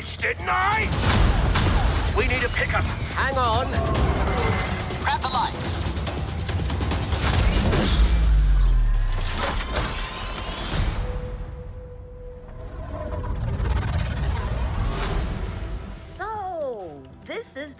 [0.00, 0.88] bitch, didn't I?
[2.16, 2.84] We need a pickup.
[3.14, 3.66] Hang on.
[5.04, 5.56] Grab the light.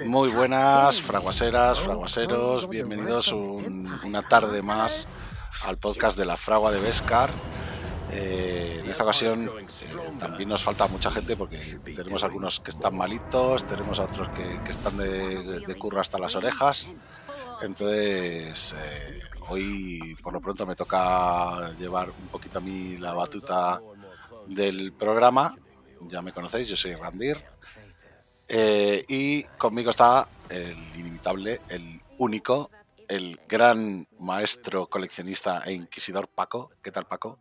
[0.06, 5.06] Muy buenas, fraguaseras, fraguaseros, bienvenidos un- una tarde más
[5.64, 7.30] al podcast de la fragua de Vescar.
[8.10, 9.66] Eh, en esta ocasión eh,
[10.18, 11.58] también nos falta mucha gente porque
[11.94, 16.34] tenemos algunos que están malitos, tenemos a otros que, están de, de curro hasta las
[16.34, 16.88] orejas.
[17.62, 23.80] Entonces, eh, hoy por lo pronto me toca llevar un poquito a mí la batuta
[24.48, 25.54] del programa.
[26.08, 27.36] Ya me conocéis, yo soy Randir.
[28.48, 32.72] Eh, y conmigo está el inimitable, el único,
[33.06, 36.72] el gran maestro coleccionista e inquisidor Paco.
[36.82, 37.38] ¿Qué tal, Paco?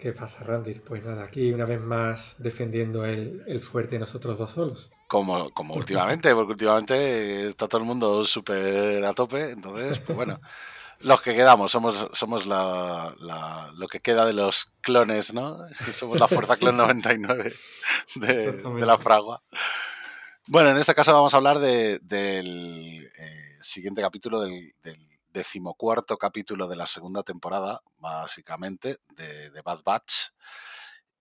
[0.00, 0.74] ¿Qué pasa, Randy?
[0.74, 4.90] Pues nada, aquí una vez más defendiendo el, el fuerte nosotros dos solos.
[5.06, 10.40] Como, como últimamente, porque últimamente está todo el mundo súper a tope, entonces, pues bueno,
[11.00, 15.58] los que quedamos, somos, somos la, la- lo que queda de los clones, ¿no?
[15.94, 16.60] Somos la Fuerza Sí.
[16.60, 17.52] Clon 99
[18.16, 19.42] de, de la fragua.
[20.46, 24.96] Bueno, en este caso vamos a hablar de- del eh, siguiente capítulo, del, del
[25.32, 30.30] decimocuarto capítulo de la segunda temporada, básicamente, de, de Bad Batch.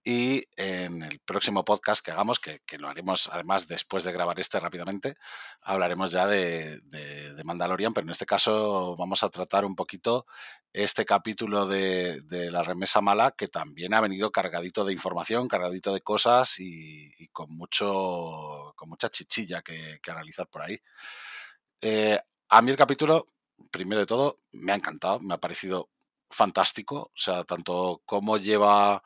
[0.01, 4.39] Y en el próximo podcast que hagamos, que, que lo haremos además después de grabar
[4.39, 5.15] este rápidamente,
[5.61, 10.25] hablaremos ya de, de- Mandalorian, pero en este caso vamos a tratar un poquito
[10.71, 15.93] este capítulo de, de la remesa mala, que también ha venido cargadito de información, cargadito
[15.93, 20.79] de cosas y, y con, mucho, con mucha chichilla que, que analizar por ahí.
[21.81, 23.27] Eh, a mí el capítulo,
[23.71, 25.89] primero de todo, me ha encantado, me ha parecido
[26.29, 29.03] fantástico, o sea, tanto cómo lleva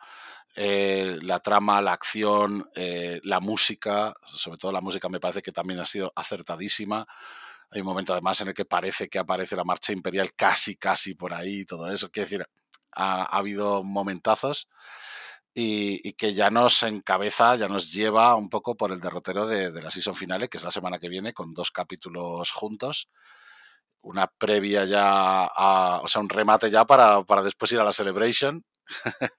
[0.56, 5.52] eh, la trama, la acción, eh, la música, sobre todo la música me parece que
[5.52, 7.08] también ha sido acertadísima.
[7.72, 11.16] Hay un momento además en el que parece que aparece la marcha imperial casi, casi
[11.16, 12.10] por ahí y todo eso.
[12.12, 12.48] Quiero decir,
[12.92, 14.68] ha, ha habido momentazos
[15.56, 19.72] y, y que ya nos encabeza, ya nos lleva un poco por el derrotero de,
[19.72, 23.10] de la season finale, que es la semana que viene, con dos capítulos juntos.
[24.04, 25.50] Una previa ya,
[26.04, 28.64] o sea, un remate ya para, para después ir a la celebration.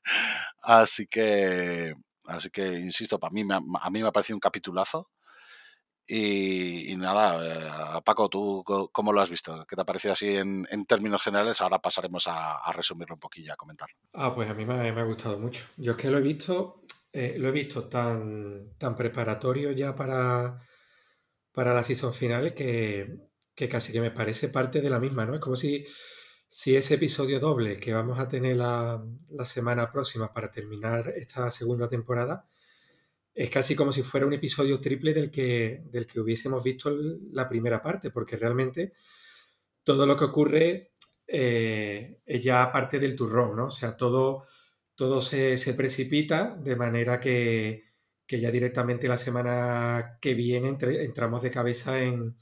[0.62, 1.94] así que,
[2.24, 5.06] así que, insisto, para mí, a mí me ha parecido un capitulazo.
[6.06, 9.64] Y, nada, eh, Paco, ¿tú cómo lo has visto?
[9.66, 11.60] ¿Qué te ha parecido así en, en términos generales?
[11.60, 13.96] Ahora pasaremos a, resumirlo un poquillo, a comentarlo.
[14.12, 15.64] Ah, pues a mí me ha gustado mucho.
[15.78, 16.82] Yo es que lo he visto,
[17.12, 20.60] eh, lo he visto tan, tan preparatorio ya para,
[21.52, 25.34] para la season final que, que casi que me parece parte de la misma, ¿no?
[25.34, 25.86] Es como si,
[26.48, 31.50] si ese episodio doble que vamos a tener la, la semana próxima para terminar esta
[31.50, 32.48] segunda temporada
[33.34, 36.96] es casi como si fuera un episodio triple del que, del que hubiésemos visto
[37.32, 38.92] la primera parte, porque realmente
[39.82, 40.92] todo lo que ocurre
[41.26, 43.66] eh, es ya parte del turrón, ¿no?
[43.66, 44.44] O sea, todo,
[44.94, 47.82] todo se, se precipita de manera que,
[48.26, 52.36] que ya directamente la semana que viene entramos de cabeza en,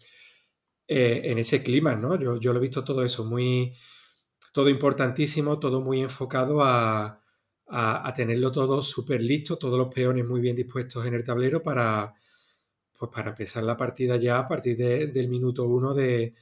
[0.93, 2.19] eh, en ese clima, ¿no?
[2.21, 3.75] Yo, lo he visto todo eso, muy,
[4.53, 7.19] todo importantísimo, todo muy enfocado a,
[8.15, 12.15] tenerlo todo súper listo, todos los peones muy bien dispuestos en el tablero para,
[12.99, 16.35] pues para empezar la partida ya a partir de- del minuto uno de,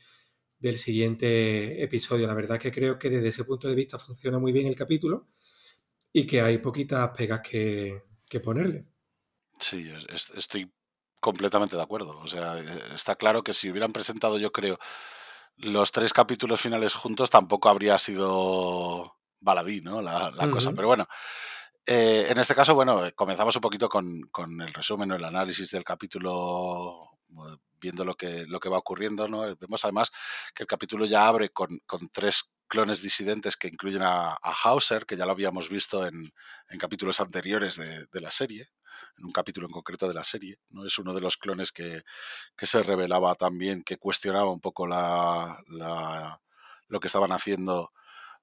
[0.58, 2.26] del siguiente episodio.
[2.26, 5.28] La verdad que creo que desde ese punto de vista funciona muy bien el capítulo
[6.12, 8.02] y que hay poquitas pegas que,
[8.42, 8.86] ponerle.
[9.60, 10.70] Sí, es- es- estoy
[11.20, 12.18] completamente de acuerdo.
[12.18, 14.78] O sea, eh, está claro que si hubieran presentado, yo creo,
[15.56, 20.02] los tres capítulos finales juntos, tampoco habría sido baladí, ¿no?
[20.02, 20.72] La, la cosa.
[20.72, 21.06] Pero bueno,
[21.86, 25.24] eh, en este caso, bueno, eh, comenzamos un poquito con, con el resumen o el
[25.24, 29.40] análisis del capítulo, eh, viendo lo que, lo que va ocurriendo, ¿no?
[29.56, 30.10] Vemos además
[30.54, 35.04] que el capítulo ya abre con, con tres clones disidentes que incluyen a, a Hauser,
[35.04, 36.30] que ya lo habíamos visto en,
[36.68, 38.68] en capítulos anteriores de, de la serie,
[39.20, 40.58] en un capítulo en concreto de la serie.
[40.70, 40.84] ¿no?
[40.84, 42.02] Es uno de los clones que,
[42.56, 45.62] que se revelaba también, que cuestionaba un poco la,
[46.88, 47.92] lo que estaban haciendo.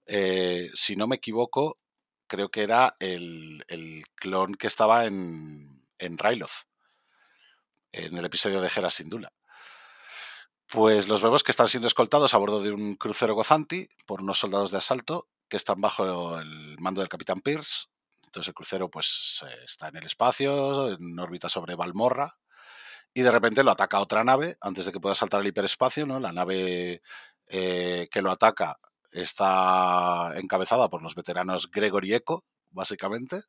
[0.06, 1.80] Eh, si no me equivoco,
[2.28, 6.68] creo que era el, el clon que estaba en, en Ryloth,
[7.92, 9.32] en el episodio de Hera Syndulla.
[10.68, 14.38] Pues los vemos que están siendo escoltados a bordo de un crucero Gozanti por unos
[14.38, 17.86] soldados de asalto que están bajo el mando del capitán Pierce.
[18.38, 22.38] Entonces el crucero pues eh, está en el espacio, en órbita sobre Valmorra,
[23.12, 26.20] y de repente lo ataca otra nave antes de que pueda saltar al hiperespacio, ¿no?
[26.20, 27.02] La nave
[27.48, 28.78] eh, que lo ataca
[29.12, 33.42] está encabezada por los veteranos Gregory Echo, básicamente.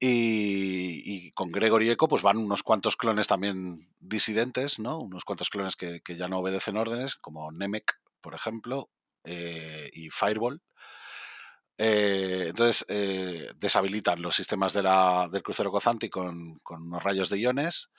[0.00, 4.98] Y, con Gregory Echo pues van unos cuantos clones también disidentes, ¿no?
[4.98, 8.88] Unos cuantos clones que, ya no obedecen órdenes, como Nemec, por ejemplo,
[9.24, 10.62] eh, y Fireball.
[11.80, 17.90] Eh, entonces eh, deshabilitan los sistemas del crucero Cozanti con, con, unos rayos de iones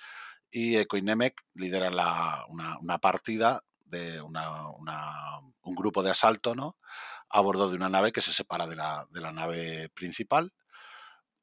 [0.51, 6.77] y Echo y Nemec lideran la, una, partida de un grupo de asalto ¿no?
[7.29, 10.51] a bordo de una nave que se separa de la, nave principal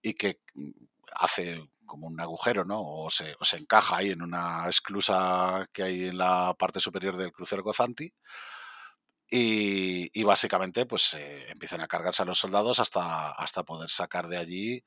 [0.03, 0.71] y que mm,
[1.15, 2.65] hace como un agujero.
[2.69, 7.33] O se, se, encaja ahí en una esclusa que hay en la parte superior del
[7.33, 8.13] crucero Gozanti.
[9.29, 14.85] Y, básicamente, pues empiezan a cargarse a los soldados hasta, hasta poder sacar de allí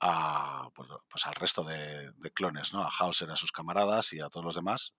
[0.00, 2.82] a, pues, pues al resto de, clones, ¿no?
[2.82, 4.94] A Hauser, a sus camaradas y a todos los demás.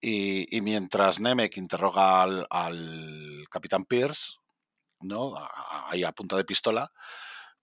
[0.00, 4.34] Y, mientras Nemec interroga al, al capitán Pierce,
[5.00, 5.34] ¿no?
[5.88, 6.92] Ahí a punta de pistola,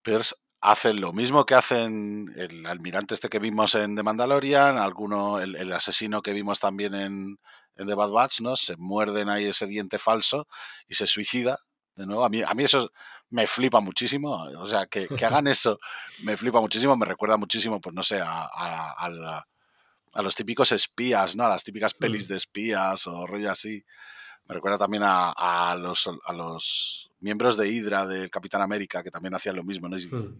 [0.01, 0.35] Pierce
[0.65, 5.71] hacen lo mismo que hacen el almirante este que vimos en The Mandalorian, alguno, el,
[5.71, 7.39] asesino que vimos también en,
[7.75, 8.55] en, The Bad Batch, ¿no?
[8.55, 10.47] Se muerden ahí ese diente falso
[10.87, 11.57] y se suicida.
[11.95, 12.91] De nuevo, a mí, a mí eso
[13.29, 14.43] me flipa muchísimo.
[14.59, 15.79] O sea, que, hagan eso
[16.23, 19.45] me flipa muchísimo, me recuerda muchísimo, pues no sé, a, a,
[20.13, 21.45] a, los típicos espías, ¿no?
[21.45, 22.29] A las típicas pelis mm.
[22.29, 23.83] de espías o rollo así.
[24.47, 29.33] Me recuerda también a, los, a los miembros de Hydra del Capitán América, que también
[29.33, 29.97] hacían lo mismo, ¿no?
[29.97, 30.37] Hmm.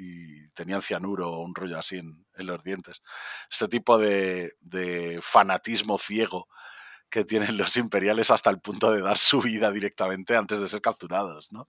[0.00, 3.02] Y, tenían cianuro o un rollo así en, los dientes.
[3.50, 4.52] Este tipo de,
[5.22, 6.48] fanatismo ciego
[7.08, 10.80] que tienen los imperiales hasta el punto de dar su vida directamente antes de ser
[10.80, 11.68] capturados, ¿no?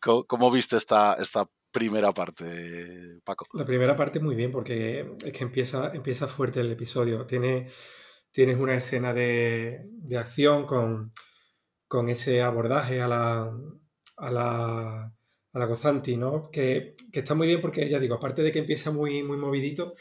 [0.00, 3.46] ¿Cómo, viste esta, esta primera parte, Paco?
[3.52, 7.26] La primera parte muy bien, porque es que empieza, empieza fuerte el episodio.
[7.26, 7.68] Tiene,
[8.30, 11.12] tienes una escena de, de acción con
[11.90, 13.52] con ese abordaje a la,
[14.16, 15.12] a la,
[15.52, 16.50] a la Gozanti, ¿no?
[16.50, 19.92] Que, está muy bien porque, ya digo, aparte de que empieza muy, muy movidito,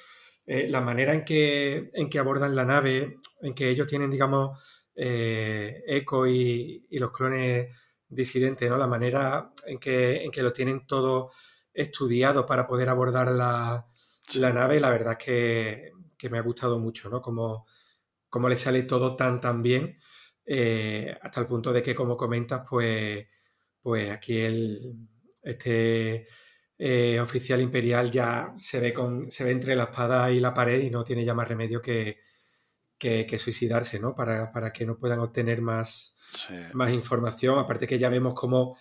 [0.46, 4.90] eh, la manera en que, en que abordan la nave, en que ellos tienen, digamos,
[4.96, 7.68] eh, Echo y, los clones
[8.08, 8.78] disidentes, ¿no?
[8.78, 11.32] La manera en que, en que lo tienen todo
[11.74, 13.86] estudiado para poder abordar la,
[14.54, 17.22] nave, la verdad es que, me ha gustado mucho, ¿no?
[17.22, 17.66] Como,
[18.30, 19.98] como le sale todo tan, tan bien.
[20.46, 23.28] Eh, hasta el punto de que, como comentas, pues,
[23.82, 25.09] pues aquí el,
[25.42, 26.28] este
[26.78, 30.82] eh, oficial imperial ya se ve, con, se ve entre la espada y la pared
[30.82, 32.20] y no tiene ya más remedio que,
[32.98, 34.16] que, suicidarse, ¿no?
[34.16, 36.18] Para, que no puedan obtener más,
[36.74, 37.60] más información.
[37.60, 38.78] Aparte que ya vemos cómo,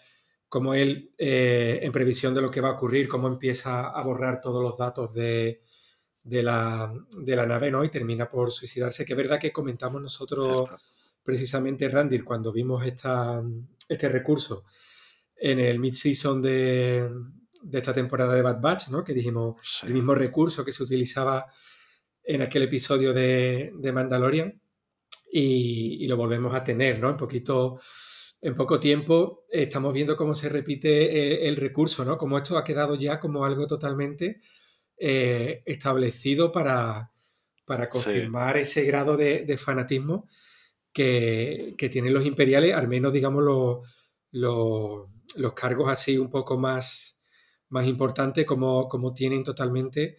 [0.48, 4.40] cómo él, eh, en previsión de lo que va a ocurrir, cómo empieza a borrar
[4.40, 5.62] todos los datos de,
[6.22, 7.82] de, la, de la nave, ¿no?
[7.84, 9.04] Y termina por suicidarse.
[9.04, 10.68] Que es verdad que comentamos nosotros
[11.24, 13.42] precisamente Randir cuando vimos esta,
[13.88, 14.64] este recurso
[15.40, 17.08] en el mid-season de,
[17.72, 19.04] esta temporada de Bad Batch, ¿no?
[19.04, 21.46] que dijimos el mismo recurso que se utilizaba
[22.22, 24.60] en aquel episodio de, Mandalorian
[25.32, 27.10] y, lo volvemos a tener, ¿no?
[27.10, 27.80] En poquito,
[28.40, 32.18] en poco tiempo estamos viendo cómo se repite el, recurso, ¿no?
[32.18, 34.40] Como esto ha quedado ya como algo totalmente
[34.98, 37.12] eh, establecido para,
[37.64, 40.26] para confirmar ese grado de, de fanatismo
[40.92, 43.44] que, tienen los imperiales, al menos digamos
[44.30, 45.08] los,
[45.54, 47.20] cargos así un poco más,
[47.68, 50.16] más importantes, como, como tienen totalmente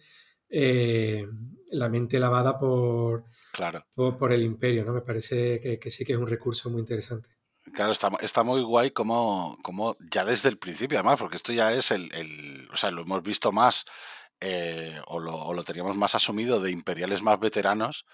[0.48, 1.26] eh,
[1.70, 3.86] la mente lavada por, claro.
[3.94, 4.92] por, el imperio, ¿no?
[4.92, 7.30] Me parece que, sí que es un recurso muy interesante.
[7.72, 11.72] Claro, está, está muy guay como, como ya desde el principio, además, porque esto ya
[11.72, 13.84] es el, el o sea, lo hemos visto más
[14.40, 18.06] eh, o, lo, o, lo, teníamos más asumido de imperiales más veteranos,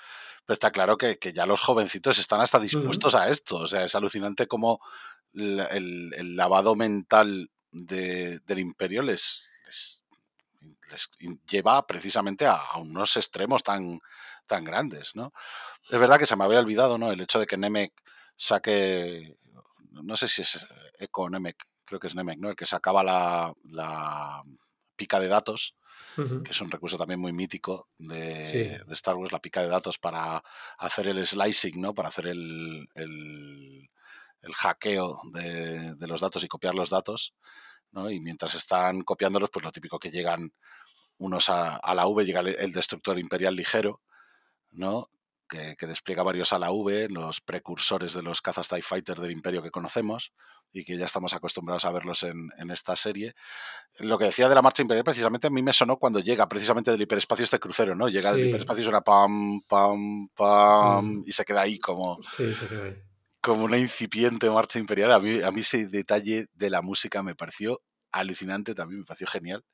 [0.47, 3.57] pero está claro que, ya los jovencitos están hasta dispuestos a esto.
[3.57, 4.81] O sea, es alucinante cómo
[5.37, 9.43] el, lavado mental del imperio les,
[10.90, 11.11] les,
[11.49, 14.00] lleva precisamente a, unos extremos tan,
[14.47, 15.33] tan grandes, ¿no?
[15.90, 17.12] Es verdad que se me había olvidado, ¿no?
[17.12, 17.93] El hecho de que Nemec
[18.37, 19.37] saque,
[19.90, 20.64] no sé si es
[20.99, 22.50] Eco Nemec, creo que es Nemec, ¿no?
[22.50, 24.43] El que sacaba la, la
[24.97, 25.75] pica de datos
[26.14, 30.43] que es un recurso también muy mítico de, Star Wars, la pica de datos para
[30.78, 31.95] hacer el slicing, ¿no?
[31.95, 33.90] Para hacer el, el,
[34.55, 37.35] hackeo de, los datos y copiar los datos,
[37.93, 38.11] ¿no?
[38.11, 40.53] Y mientras están copiándolos, pues lo típico que llegan
[41.19, 44.00] unos a, la V, llega el, destructor imperial ligero,
[44.71, 45.09] ¿no?
[45.49, 49.31] Que, que, despliega varios a la V, los precursores de los cazas TIE Fighter del
[49.31, 50.33] imperio que conocemos,
[50.73, 53.35] y que ya estamos acostumbrados a verlos en, esta serie.
[53.99, 56.91] Lo que decía de la marcha imperial, precisamente a mí me sonó cuando llega precisamente
[56.91, 58.09] del hiperespacio este crucero, ¿no?
[58.09, 61.25] Llega del hiperespacio y suena pam, pam, pam, mm.
[61.26, 62.19] y se queda ahí como...
[62.21, 63.03] Sí, se queda ahí.
[63.47, 65.12] Como una incipiente marcha imperial.
[65.12, 69.29] A mí, a mí ese detalle de la música me pareció alucinante, también me pareció
[69.29, 69.65] genial.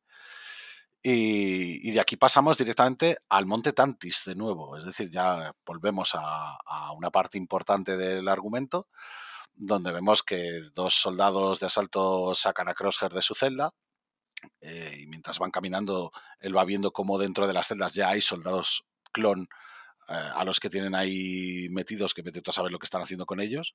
[1.02, 6.92] Y, de aquí pasamos directamente al Monte Tantis de nuevo, es decir, ya volvemos a,
[6.94, 8.88] una parte importante del argumento,
[9.54, 13.70] donde vemos que dos soldados de asalto sacan a Crosshair de su celda,
[14.60, 18.20] eh, y mientras van caminando, él va viendo cómo dentro de las celdas ya hay
[18.20, 19.48] soldados clon
[20.12, 23.40] a los que tienen ahí metidos, que vete a saber lo que están haciendo con
[23.40, 23.74] ellos.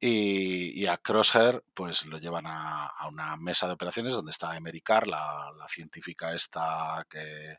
[0.00, 5.66] Y, a Crosshair, pues lo llevan a, una mesa de operaciones donde está Emery la,
[5.68, 7.56] científica esta que,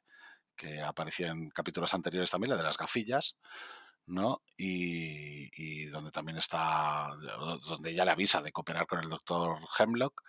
[0.82, 3.38] aparecía en capítulos anteriores también, la de las gafillas,
[4.06, 4.44] ¿no?
[4.58, 7.10] Y, donde también está,
[7.68, 10.22] donde ella le avisa de cooperar con el doctor Hemlock.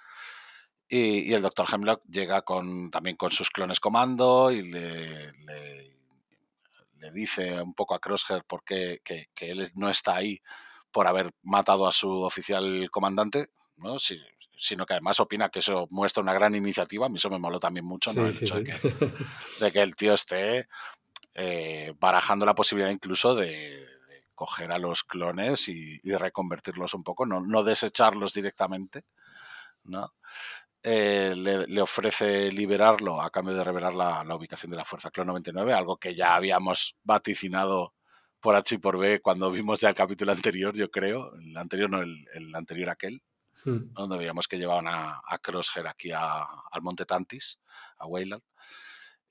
[0.89, 5.33] Y, el doctor Hemlock llega con, también con sus clones comando y le,
[7.13, 10.41] dice un poco a Crosshair por qué que, que él no está ahí
[10.91, 13.99] por haber matado a su oficial comandante, ¿no?
[13.99, 17.07] sino que además opina que eso muestra una gran iniciativa.
[17.07, 18.23] A mí eso me moló también mucho, ¿no?
[19.61, 20.69] De, que, el tío esté
[21.35, 23.87] eh, barajando la posibilidad incluso de,
[24.35, 29.05] coger a los clones y, reconvertirlos un poco, no, desecharlos directamente,
[29.85, 30.15] ¿no?
[30.89, 35.27] Eh, le, ofrece liberarlo a cambio de revelar la, la, ubicación de la Fuerza Clon
[35.27, 37.93] 99, algo que ya habíamos vaticinado
[38.39, 41.35] por H y por B cuando vimos ya el capítulo anterior, yo creo.
[41.41, 43.21] El anterior no, el, anterior aquel.
[43.65, 43.93] Hmm.
[43.95, 47.59] Donde veíamos que llevaban a, a Crosshair aquí al Monte Tantis,
[47.99, 48.43] a Wayland.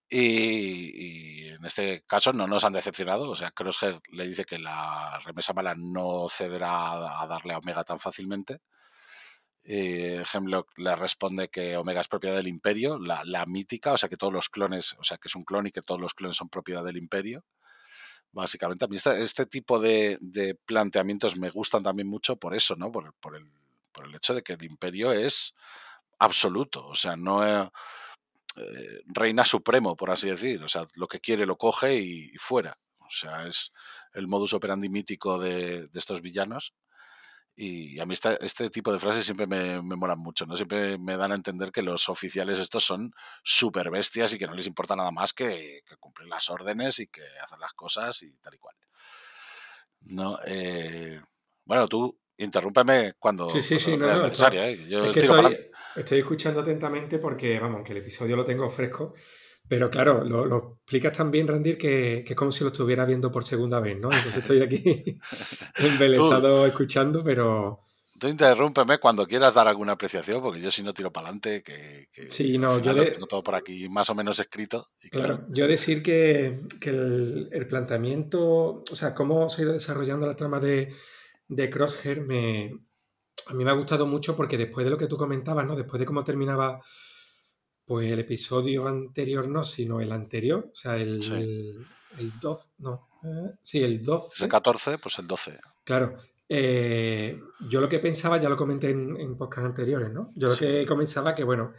[0.09, 3.29] Y, en este caso no nos han decepcionado.
[3.29, 7.85] O sea, Crosshair le dice que la remesa mala no cederá a darle a Omega
[7.85, 8.59] tan fácilmente.
[9.67, 14.15] Eh, Hemlock le responde que Omega es propiedad del Imperio, la, mítica, o sea que
[14.15, 16.49] todos los clones, o sea que es un clon y que todos los clones son
[16.49, 17.43] propiedad del Imperio.
[18.31, 20.19] Básicamente, a mí este, este tipo de,
[20.65, 22.91] planteamientos me gustan también mucho por eso, ¿no?
[22.91, 25.55] Por, el, hecho de que el imperio es
[26.19, 27.69] absoluto, o sea, no es
[28.57, 32.77] eh, reina supremo, por así decir, o sea, lo que quiere lo coge y, fuera,
[32.99, 33.71] o sea, es
[34.13, 36.73] el modus operandi mítico de estos villanos
[37.55, 40.57] y a mí este, tipo de frases siempre me, me, molan mucho, ¿no?
[40.57, 44.53] Siempre me dan a entender que los oficiales estos son súper bestias y que no
[44.53, 48.55] les importa nada más que, cumplir las órdenes y que hacer las cosas y tal
[48.55, 48.75] y cual.
[50.01, 50.37] ¿No?
[50.45, 51.21] Eh,
[51.63, 54.87] bueno, tú interrúmpeme cuando, sí, sí, sí, no, no, ¿eh?
[54.89, 55.57] Yo es que estoy,
[55.95, 59.13] estoy, escuchando atentamente porque, vamos, que el episodio lo tengo fresco
[59.67, 63.31] pero claro, lo, lo explicas también, Randir, que, que, es como si lo estuviera viendo
[63.31, 64.11] por segunda vez, ¿no?
[64.11, 65.19] Entonces estoy aquí
[65.77, 67.81] embelesado escuchando, pero...
[68.17, 72.07] Tú interrúmpeme cuando quieras dar alguna apreciación, porque yo si no tiro para adelante, que,
[72.29, 74.87] sí, no, yo tengo todo por aquí más o menos escrito.
[75.11, 80.25] claro, yo decir que, que el, el, planteamiento, o sea, cómo se ha ido desarrollando
[80.25, 80.93] la trama de,
[81.49, 82.71] de Crosshair, me,
[83.47, 85.75] a mí me ha gustado mucho porque después de lo que tú comentabas, ¿no?
[85.75, 86.79] Después de cómo terminaba
[87.85, 91.21] pues el episodio anterior no, sino el anterior, o sea, el,
[92.17, 94.45] el, 12, no, eh, sí, el 12.
[94.45, 95.59] El 14, pues el 12.
[95.83, 96.15] Claro.
[96.47, 97.39] Eh,
[97.69, 100.31] yo lo que pensaba, ya lo comenté en, en podcast anteriores, ¿no?
[100.35, 101.73] Yo lo que comenzaba que, bueno,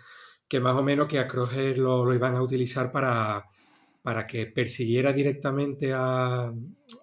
[0.48, 3.44] que más o menos que a Crosshair lo, lo iban a utilizar para,
[4.02, 6.52] para que persiguiera directamente a,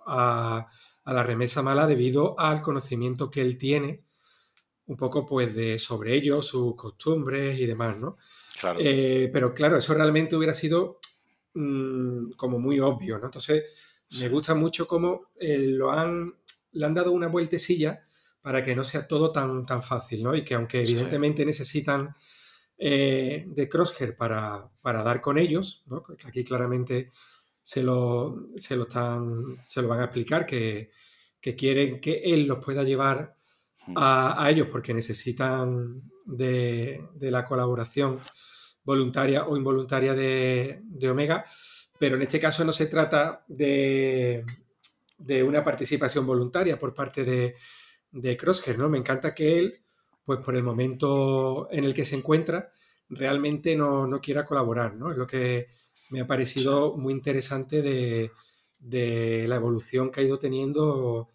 [0.06, 0.68] a,
[1.06, 4.04] a, la remesa mala debido al conocimiento que él tiene,
[4.86, 8.18] un poco pues de sobre ellos, sus costumbres y demás, ¿no?
[8.80, 11.00] Eh, pero claro, eso realmente hubiera sido
[11.54, 13.26] mm, como muy obvio, ¿no?
[13.26, 13.64] Entonces,
[14.20, 16.36] me gusta mucho cómo eh, lo han,
[16.72, 18.02] le han dado una vueltecilla
[18.42, 20.36] para que no sea todo tan, tan fácil, ¿no?
[20.36, 22.14] Y que aunque evidentemente necesitan
[22.78, 26.04] eh, de Crosshair para, para, dar con ellos, ¿no?
[26.26, 27.10] Aquí claramente
[27.62, 30.92] se lo, se lo, están, se lo van a explicar, que,
[31.40, 33.38] que quieren que él los pueda llevar
[33.88, 33.94] hmm.
[33.98, 38.20] a, a ellos porque necesitan de, de, la colaboración
[38.84, 41.46] voluntaria o involuntaria de, Omega,
[42.00, 44.44] pero en este caso no se trata de,
[45.46, 47.56] una participación voluntaria por parte de,
[48.12, 48.90] de Crosshair, ¿no?
[48.90, 49.76] Me encanta que él,
[50.26, 52.72] pues por el momento en el que se encuentra,
[53.10, 55.12] realmente no, quiera colaborar, ¿no?
[55.12, 55.68] Es lo que
[56.10, 58.32] me ha parecido muy interesante de,
[58.80, 61.30] de, la evolución que ha ido teniendo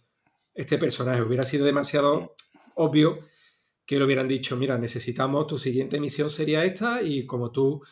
[0.55, 1.23] este personaje.
[1.23, 2.35] Hubiera sido demasiado
[2.75, 3.19] obvio
[3.89, 7.83] que le hubieran dicho, mira, necesitamos, tu siguiente misión sería esta y como tú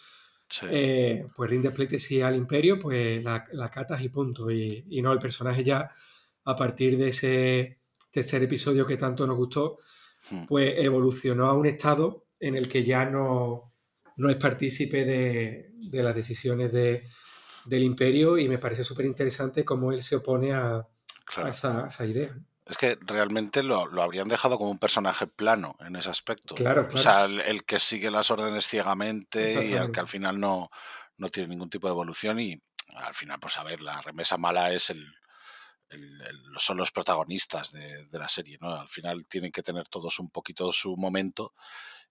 [0.68, 4.50] eh, pues rindes pleitesía al imperio, pues la, la catas y punto.
[4.50, 5.90] Y, no, el personaje ya
[6.44, 7.78] a partir de ese
[8.10, 9.78] tercer episodio que tanto nos gustó,
[10.30, 10.44] hmm.
[10.44, 13.72] pues evolucionó a un estado en el que ya no,
[14.18, 15.72] no es partícipe de,
[16.02, 20.86] las decisiones del imperio y me parece súper interesante cómo él se opone a,
[21.48, 22.36] esa, esa idea.
[22.66, 26.54] Es que realmente lo, lo, habrían dejado como un personaje plano en ese aspecto.
[26.54, 26.98] Claro, claro.
[26.98, 30.68] O sea, el, el que sigue las órdenes ciegamente y al que al final no,
[31.16, 32.60] no tiene ningún tipo de evolución y
[32.96, 35.06] al final, pues a ver, la remesa mala es el,
[35.90, 38.74] el, el, son los protagonistas de, de, la serie, ¿no?
[38.74, 41.54] Al final tienen que tener todos un poquito su momento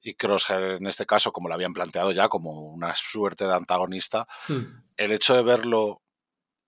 [0.02, 4.28] y Crosshair en este caso, como lo habían planteado ya, como una suerte de antagonista,
[4.48, 4.66] Hmm.
[4.98, 6.02] el hecho de verlo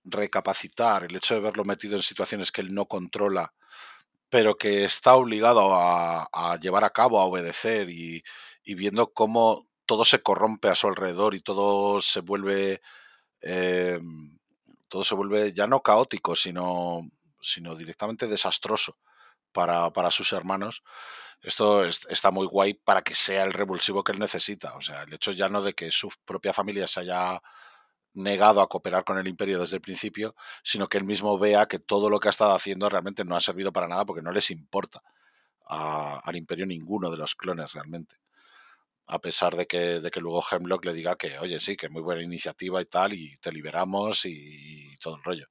[0.04, 3.54] recapacitar, el hecho de verlo metido en situaciones que él no controla,
[4.30, 8.24] pero que está obligado a, llevar a cabo, a obedecer y,
[8.66, 12.82] viendo cómo todo se corrompe a su alrededor y todo se vuelve
[13.42, 14.00] eh,
[14.90, 17.02] todo se vuelve ya no caótico, sino,
[17.42, 18.98] sino directamente desastroso
[19.52, 20.84] para, para sus hermanos.
[21.42, 24.76] Esto es, está muy guay para que sea el revulsivo que él necesita.
[24.76, 27.42] O sea, el hecho ya no de que su propia familia se haya
[28.18, 31.80] negado a cooperar con el imperio desde el principio, sino que él mismo vea que
[31.80, 34.52] todo lo que ha estado haciendo realmente no ha servido para nada porque no les
[34.52, 35.02] importa
[35.68, 38.18] a, al imperio ninguno de los clones realmente.
[39.06, 42.02] A pesar de que, de que luego Hemlock le diga que, oye, sí, que muy
[42.02, 45.48] buena iniciativa y tal, y te liberamos y, y todo el rollo.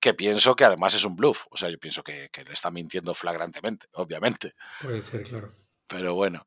[0.00, 1.44] Que pienso que además es un bluff.
[1.50, 4.54] O sea, yo pienso que, que le está mintiendo flagrantemente, obviamente.
[4.80, 5.52] Puede ser, claro.
[5.88, 6.46] Pero bueno,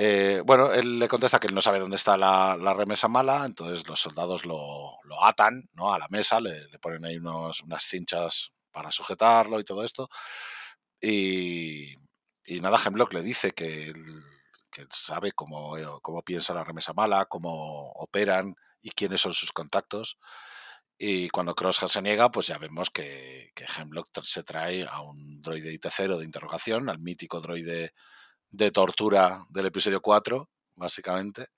[0.00, 3.88] eh, bueno, él le contesta que él no sabe dónde está la, remesa mala, entonces
[3.88, 5.92] los soldados lo, atan ¿no?
[5.92, 10.08] a la mesa, le, ponen ahí unas cinchas para sujetarlo y todo esto.
[11.00, 11.96] Y,
[12.46, 14.24] y nada, Hemlock le dice que él,
[14.90, 20.16] sabe cómo, cómo piensa la remesa mala, cómo operan y quiénes son sus contactos.
[20.96, 25.42] Y cuando Crosshair se niega, pues ya vemos que, que Hemlock se trae a un
[25.42, 27.94] droide IT-0 de interrogación, al mítico droide
[28.50, 31.48] de tortura del episodio 4, básicamente.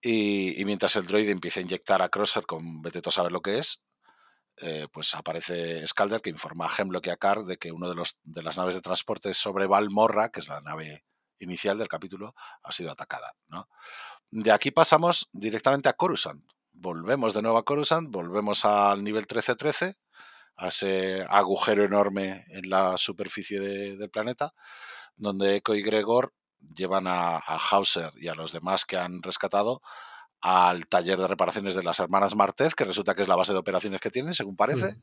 [0.00, 3.58] Y, mientras el droide empieza a inyectar a Crosshair con vete a saber lo que
[3.58, 3.80] es,
[4.58, 7.94] eh, pues aparece Scalder que informa a Hemlock y a Carr de que uno de,
[7.94, 11.04] los, de las naves de transporte sobre Valmorra, que es la nave
[11.38, 13.34] inicial del capítulo, ha sido atacada.
[13.48, 13.68] ¿no?
[14.30, 16.44] De aquí pasamos directamente a Coruscant.
[16.72, 19.96] Volvemos de nuevo a Coruscant, volvemos al nivel 1313,
[20.56, 24.54] a ese agujero enorme en la superficie de, del planeta,
[25.16, 26.32] donde Echo y Gregor
[26.74, 29.82] llevan a, a, Hauser y a los demás que han rescatado
[30.40, 33.58] al taller de reparaciones de las hermanas Martez, que resulta que es la base de
[33.58, 34.94] operaciones que tienen, según parece.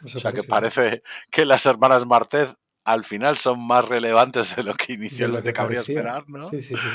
[0.00, 0.42] Mm, o sea, parece.
[0.42, 2.54] que parece que las hermanas Martez
[2.84, 6.42] al final son más relevantes de lo que inicialmente cabría esperar, ¿no?
[6.42, 6.88] Sí, sí, sí.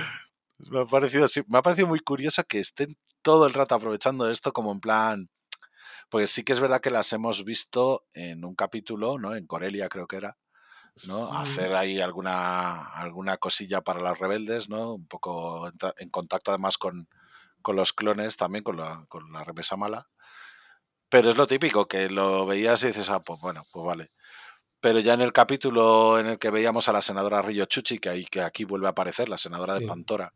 [0.70, 4.30] Me ha, parecido, sí, me ha parecido muy curioso que estén todo el rato aprovechando
[4.32, 5.30] esto como en plan...
[6.10, 9.36] Porque sí que es verdad que las hemos visto en un capítulo, ¿no?
[9.36, 10.38] En Corelia creo que era,
[11.04, 11.38] ¿no?
[11.38, 14.94] Hacer ahí alguna, alguna cosilla para los rebeldes, ¿no?
[14.94, 17.10] Un poco en, en contacto además con,
[17.62, 20.08] con, los clones también, con la, con la remesa mala.
[21.10, 24.12] Pero es lo típico, que lo veías y dices, ah, pues bueno, pues vale.
[24.80, 28.10] Pero ya en el capítulo en el que veíamos a la senadora Río Chuchi, que,
[28.10, 29.82] ahí, que aquí vuelve a aparecer, la senadora sí.
[29.82, 30.34] de Pantora,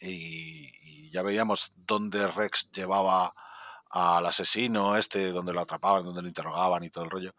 [0.00, 3.34] y, y, ya veíamos dónde Rex llevaba
[3.90, 7.34] al asesino este, donde lo atrapaban, donde lo interrogaban y todo el rollo.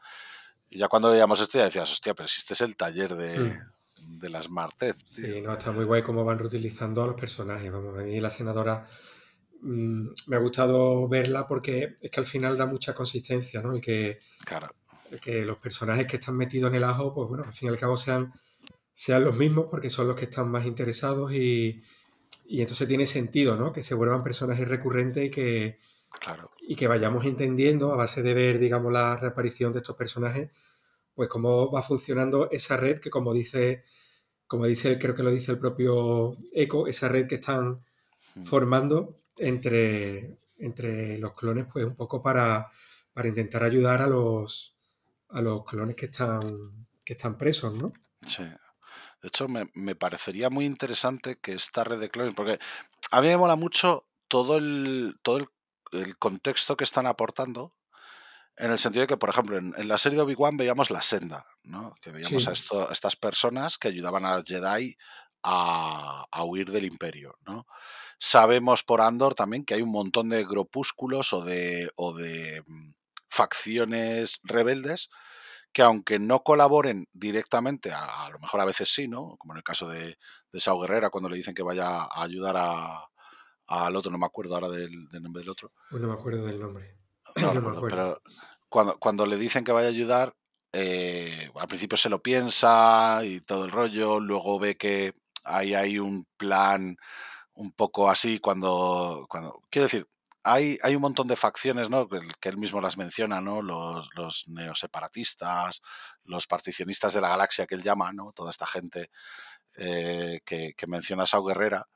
[0.70, 3.36] Y ya cuando veíamos esto ya decías, hostia, pero si este es el taller de,
[3.36, 4.00] sí.
[4.20, 4.98] de las Martez.
[5.04, 7.72] Sí, no, está muy guay cómo van reutilizando a los personajes.
[7.72, 8.88] Vamos, a mí la senadora
[9.62, 13.74] mmm, me ha gustado verla porque es que al final da mucha consistencia, ¿no?
[13.74, 14.74] El que, claro.
[15.10, 17.72] el que los personajes que están metidos en el ajo, pues bueno, al fin y
[17.72, 18.32] al cabo sean,
[18.94, 21.84] sean los mismos porque son los que están más interesados y,
[22.48, 23.74] y entonces tiene sentido, ¿no?
[23.74, 25.80] Que se vuelvan personajes recurrentes y que,
[26.20, 26.49] Claro.
[26.70, 30.52] Y que vayamos entendiendo a base de ver, digamos, la reaparición de estos personajes,
[31.16, 33.82] pues cómo va funcionando esa red que como dice,
[34.46, 37.84] como dice, creo que lo dice el propio Eco, esa red que están
[38.44, 42.70] formando entre, entre los clones, pues un poco para,
[43.14, 44.76] para intentar ayudar a los,
[45.30, 47.94] a los clones que están, que están presos, ¿no?
[48.28, 48.44] Sí.
[48.44, 52.60] De hecho, me, me parecería muy interesante que esta red de clones, porque
[53.10, 55.50] a mí me mola mucho todo el, todo el
[55.92, 57.74] el contexto que están aportando,
[58.58, 61.02] en el sentido de que, por ejemplo, en, en la serie de Obi-Wan veíamos la
[61.02, 61.96] senda, ¿no?
[62.02, 62.50] que veíamos sí.
[62.50, 64.98] a, esto, a, estas personas que ayudaban a los Jedi
[65.44, 67.38] a, a, huir del imperio.
[67.48, 67.66] ¿no?
[68.20, 72.92] Sabemos por Andor también que hay un montón de grupúsculos o de, o de mm,
[73.30, 75.10] facciones rebeldes
[75.72, 79.36] que aunque no colaboren directamente, a, a, lo mejor a veces sí, ¿no?
[79.38, 80.18] Como en el caso de,
[80.52, 83.08] de Sao Guerrera, cuando le dicen que vaya a ayudar a,
[83.70, 85.72] al otro, no me acuerdo ahora del, del nombre del otro.
[85.90, 86.86] Pues no me acuerdo del nombre.
[87.36, 87.98] No, no me acuerdo.
[87.98, 88.22] Pero
[88.68, 90.36] cuando, cuando le dicen que vaya a ayudar,
[90.72, 96.00] eh, al principio se lo piensa y todo el rollo, luego ve que ahí hay
[96.00, 96.98] un plan
[97.54, 100.08] un poco así cuando, cuando quiero decir,
[100.44, 102.08] hay, hay un montón de facciones, ¿no?
[102.08, 103.62] Que, él mismo las menciona, ¿no?
[103.62, 105.82] Los, los neoseparatistas,
[106.24, 108.32] los particionistas de la galaxia que él llama, ¿no?
[108.34, 109.12] Toda esta gente
[109.78, 111.88] eh, que, menciona Sao Guerrera.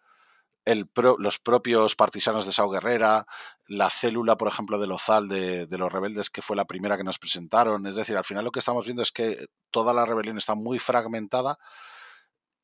[0.66, 3.26] Los propios partisanos de Sao Guerrera,
[3.68, 7.04] la célula, por ejemplo, de Lozal de, de, los rebeldes, que fue la primera que
[7.04, 7.86] nos presentaron.
[7.88, 10.80] Es decir, al final lo que estamos viendo es que toda la rebelión está muy
[10.80, 11.58] fragmentada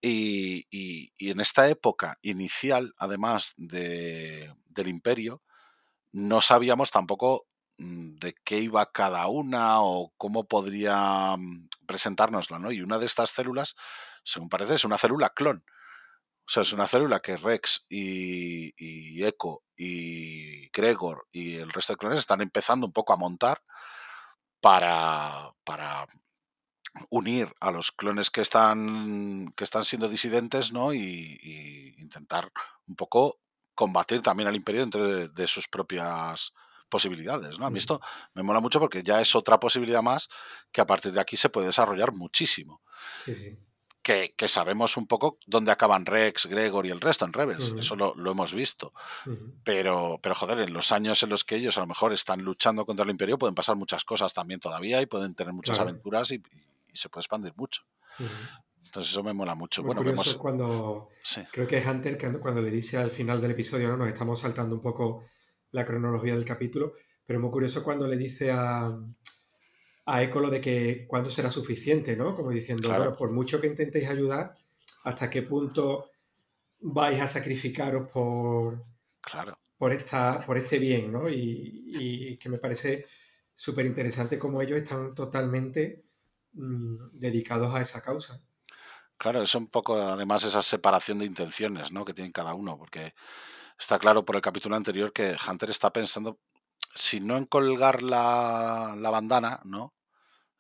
[0.02, 5.42] y, y, en esta época inicial, además de, del imperio,
[6.12, 7.48] no sabíamos tampoco
[7.80, 12.72] mm, de qué iba cada una o cómo podría mm, presentárnosla, ¿no?
[12.72, 13.76] Y una de estas células,
[14.24, 15.64] según parece, es una célula clon.
[16.50, 21.94] O sea, es una célula que Rex y, y Echo y Gregor y el resto
[21.94, 23.62] de clones están empezando un poco a montar
[24.60, 26.08] para, para
[27.12, 30.92] unir a los clones que están, que están siendo disidentes, ¿no?
[30.92, 32.52] Y, intentar
[32.88, 33.40] un poco
[33.76, 36.52] combatir también al imperio dentro de, sus propias
[36.90, 37.68] posibilidades, ¿no?
[37.68, 38.02] A mí esto
[38.34, 40.30] me mola mucho porque ya es otra posibilidad más
[40.72, 42.82] que a partir de aquí se puede desarrollar muchísimo.
[43.18, 43.60] Sí, sí.
[44.36, 47.76] Que, sabemos un poco dónde acaban Rex, Gregor y el resto en Rebels.
[47.78, 48.92] Eso lo, hemos visto.
[49.64, 52.88] pero, pero, joder, en los años en los que ellos a lo mejor están luchando
[52.88, 56.42] contra el imperio pueden pasar muchas cosas también todavía y pueden tener muchas aventuras y,
[56.92, 57.84] y se puede expandir mucho.
[58.84, 59.84] Entonces eso me mola mucho.
[59.84, 60.36] bueno, vemos...
[60.36, 61.10] cuando
[61.52, 63.98] creo que es Hunter cuando le dice al final del episodio, ¿no?
[63.98, 65.24] Nos estamos saltando un poco
[65.72, 66.94] la cronología del capítulo,
[67.26, 68.90] pero muy curioso cuando le dice a,
[70.10, 72.36] a Echo lo de que cuándo será suficiente, ¿no?
[72.36, 74.56] Como diciendo, bueno, por mucho que intentéis ayudar,
[75.04, 76.10] ¿hasta qué punto
[76.80, 78.82] vais a sacrificaros por,
[79.22, 79.58] claro.
[79.78, 81.30] por, esta, por este bien, ¿no?
[81.30, 83.06] Y, y que me parece
[83.54, 86.04] súper interesante cómo ellos están totalmente
[86.54, 88.42] Mm, dedicados a esa causa.
[89.18, 92.06] Claro, es un poco además esa separación de intenciones ¿no?
[92.06, 93.14] que tienen cada uno, porque
[93.78, 96.40] está claro por el capítulo anterior que Hunter está pensando,
[96.96, 99.94] si no en colgar la, la bandana, ¿no?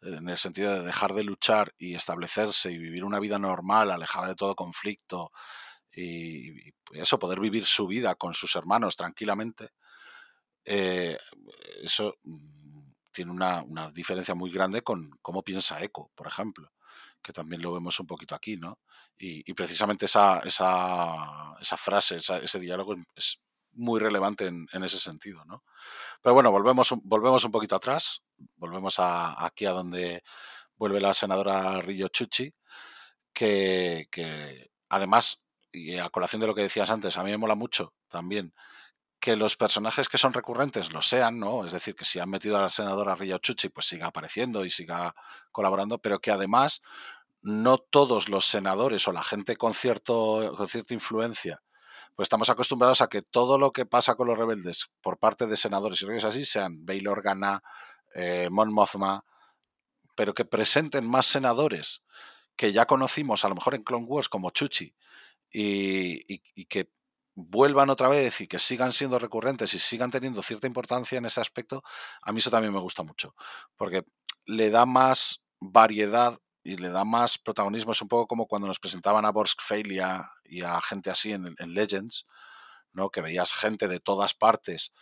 [0.01, 4.27] En el sentido de dejar de luchar y establecerse y vivir una vida normal, alejada
[4.27, 5.31] de todo conflicto,
[5.91, 9.69] y, eso, poder vivir su vida con sus hermanos tranquilamente,
[10.65, 11.17] eh,
[11.83, 12.15] eso
[13.11, 16.71] tiene una, una, diferencia muy grande con cómo piensa Eco, por ejemplo,
[17.21, 18.79] que también lo vemos un poquito aquí, ¿no?
[19.17, 23.39] Y, precisamente esa, esa, esa frase, ese diálogo es
[23.79, 25.63] muy relevante en, ese sentido, ¿no?
[26.21, 28.21] Pero bueno, volvemos, volvemos un poquito atrás,
[28.57, 30.23] volvemos a, aquí a donde
[30.75, 32.53] vuelve la senadora Rillo Chuchi,
[33.33, 37.55] que, que además, y a colación de lo que decías antes, a mí me mola
[37.55, 38.53] mucho también
[39.19, 41.65] que los personajes que son recurrentes lo sean, ¿no?
[41.65, 44.69] Es decir, que si han metido a la senadora Ria Chuchi, pues siga apareciendo y
[44.69, 45.13] siga
[45.51, 46.81] colaborando, pero que además
[47.41, 51.61] no todos los senadores o la gente con, cierto, con cierta influencia,
[52.19, 55.55] pues estamos acostumbrados a que todo lo que pasa con los rebeldes por parte de
[55.55, 57.63] senadores y reyes así sean Bail Organa,
[58.13, 59.23] eh, Mon Mothma,
[60.15, 62.01] pero que presenten más senadores
[62.57, 64.93] que ya conocimos a lo mejor en Clone Wars como Chuchi
[65.49, 66.91] y, y que
[67.35, 71.39] vuelvan otra vez y que sigan siendo recurrentes y sigan teniendo cierta importancia en ese
[71.39, 71.83] aspecto,
[72.21, 73.33] a mí eso también me gusta mucho,
[73.77, 74.03] porque
[74.45, 77.91] le da más variedad y le da más protagonismo.
[77.91, 81.55] Es un poco como cuando nos presentaban a Borsk Failia y a gente así en,
[81.73, 82.25] Legends,
[82.91, 83.09] ¿no?
[83.09, 84.93] que veías gente de todas partes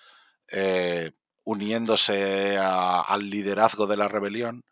[0.50, 1.12] eh,
[1.44, 4.64] uniéndose al liderazgo de la rebelión.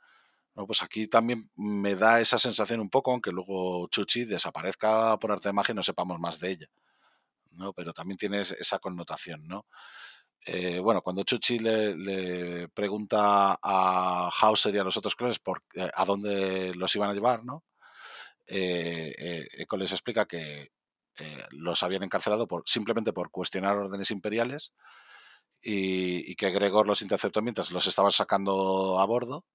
[0.55, 0.65] ¿no?
[0.65, 5.49] Pues aquí también me da esa sensación un poco, aunque luego Chuchi desaparezca por arte
[5.49, 6.67] de magia y no sepamos más de ella.
[7.51, 7.73] ¿no?
[7.73, 9.65] Pero también tiene esa connotación, ¿no?
[10.47, 15.89] Eh, bueno, cuando Chuchi le, pregunta a Hauser y a los otros clones por eh,
[15.91, 17.63] a dónde los iban a llevar, ¿no?
[18.45, 20.71] Eh, Eco les explica que
[21.51, 24.73] los habían encarcelado por, simplemente por cuestionar órdenes imperiales
[25.61, 29.45] y, que Gregor los interceptó mientras los estaban sacando a bordo.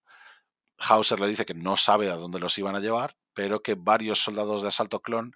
[0.79, 4.21] Hauser le dice que no sabe a dónde los iban a llevar, pero que varios
[4.21, 5.33] soldados de asalto clon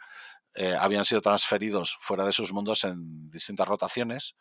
[0.54, 4.36] eh, habían sido transferidos fuera de sus mundos en distintas rotaciones,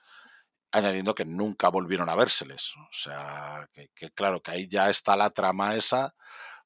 [0.73, 2.73] añadiendo que nunca volvieron a vérseles.
[2.75, 6.15] O sea, que, claro, que ahí ya está la trama esa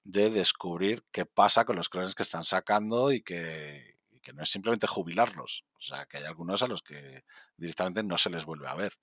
[0.03, 3.95] de descubrir qué pasa con los clones que están sacando y que,
[4.33, 5.65] no es simplemente jubilarlos.
[5.77, 7.23] O sea, que hay algunos a los que
[7.55, 8.93] directamente no se les vuelve a ver.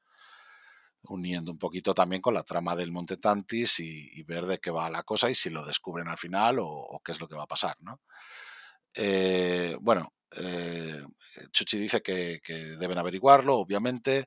[1.02, 4.88] Uniendo un poquito también con la trama del Monte Tantis y, ver de qué va
[4.88, 7.46] la cosa y si lo descubren al final o, qué es lo que va a
[7.46, 8.00] pasar, ¿no?
[8.94, 11.04] Eh, bueno, eh,
[11.52, 12.40] Chuchi dice que,
[12.78, 14.26] deben averiguarlo, obviamente,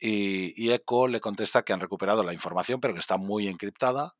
[0.00, 4.14] y, Echo le contesta que han recuperado la información, pero que está muy encriptada,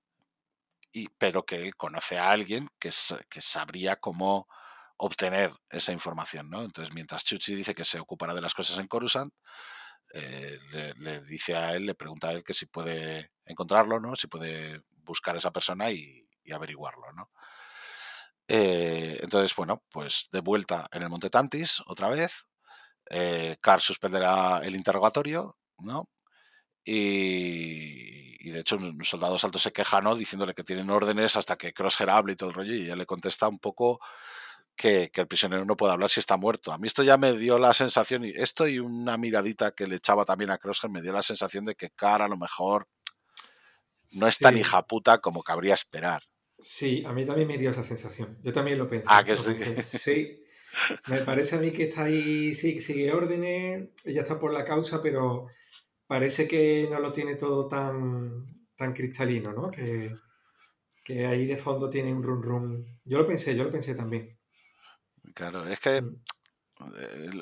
[0.93, 2.91] y, pero que él conoce a alguien que,
[3.29, 4.49] que sabría cómo
[4.97, 6.51] obtener esa información.
[6.51, 6.63] ¿no?
[6.63, 9.33] Entonces, mientras Chuchi dice que se ocupará de las cosas en Coruscant,
[10.13, 10.59] eh,
[10.99, 14.17] le, dice a él, le pregunta a él que si puede encontrarlo, ¿no?
[14.17, 17.31] Si puede buscar a esa persona y, averiguarlo, ¿no?
[18.49, 22.49] Eh, entonces, bueno, pues de vuelta en el Monte Tantis, otra vez.
[23.09, 26.09] Eh, Carr suspenderá el interrogatorio, ¿no?
[26.85, 30.17] Y, de hecho un soldado salto se queja, ¿no?
[30.17, 33.07] Diciéndole que tienen órdenes hasta que Crosshair hable y todo el rollo, y ella le
[33.07, 34.01] contesta un poco
[34.75, 36.73] que, el prisionero no puede hablar si está muerto.
[36.73, 39.97] A mí esto ya me dio la sensación, y esto y una miradita que le
[39.97, 42.89] echaba también a Crosshair, me dio la sensación de que Cara a lo mejor
[44.13, 46.23] no es tan hija puta como cabría esperar.
[46.59, 48.39] Sí, a mí también me dio esa sensación.
[48.43, 49.07] Yo también lo pensé.
[49.09, 49.55] Ah, que sí.
[49.87, 50.43] Sí.
[51.09, 55.03] Me parece a mí que está ahí, sí, sigue órdenes, ella está por la causa,
[55.03, 55.49] pero
[56.11, 59.71] parece que no lo tiene todo tan, tan cristalino, ¿no?
[59.71, 60.13] Que,
[61.05, 62.85] que ahí de fondo tiene un rum rum.
[63.05, 64.37] Yo lo pensé, yo lo pensé también.
[65.37, 66.17] Claro, es que mm.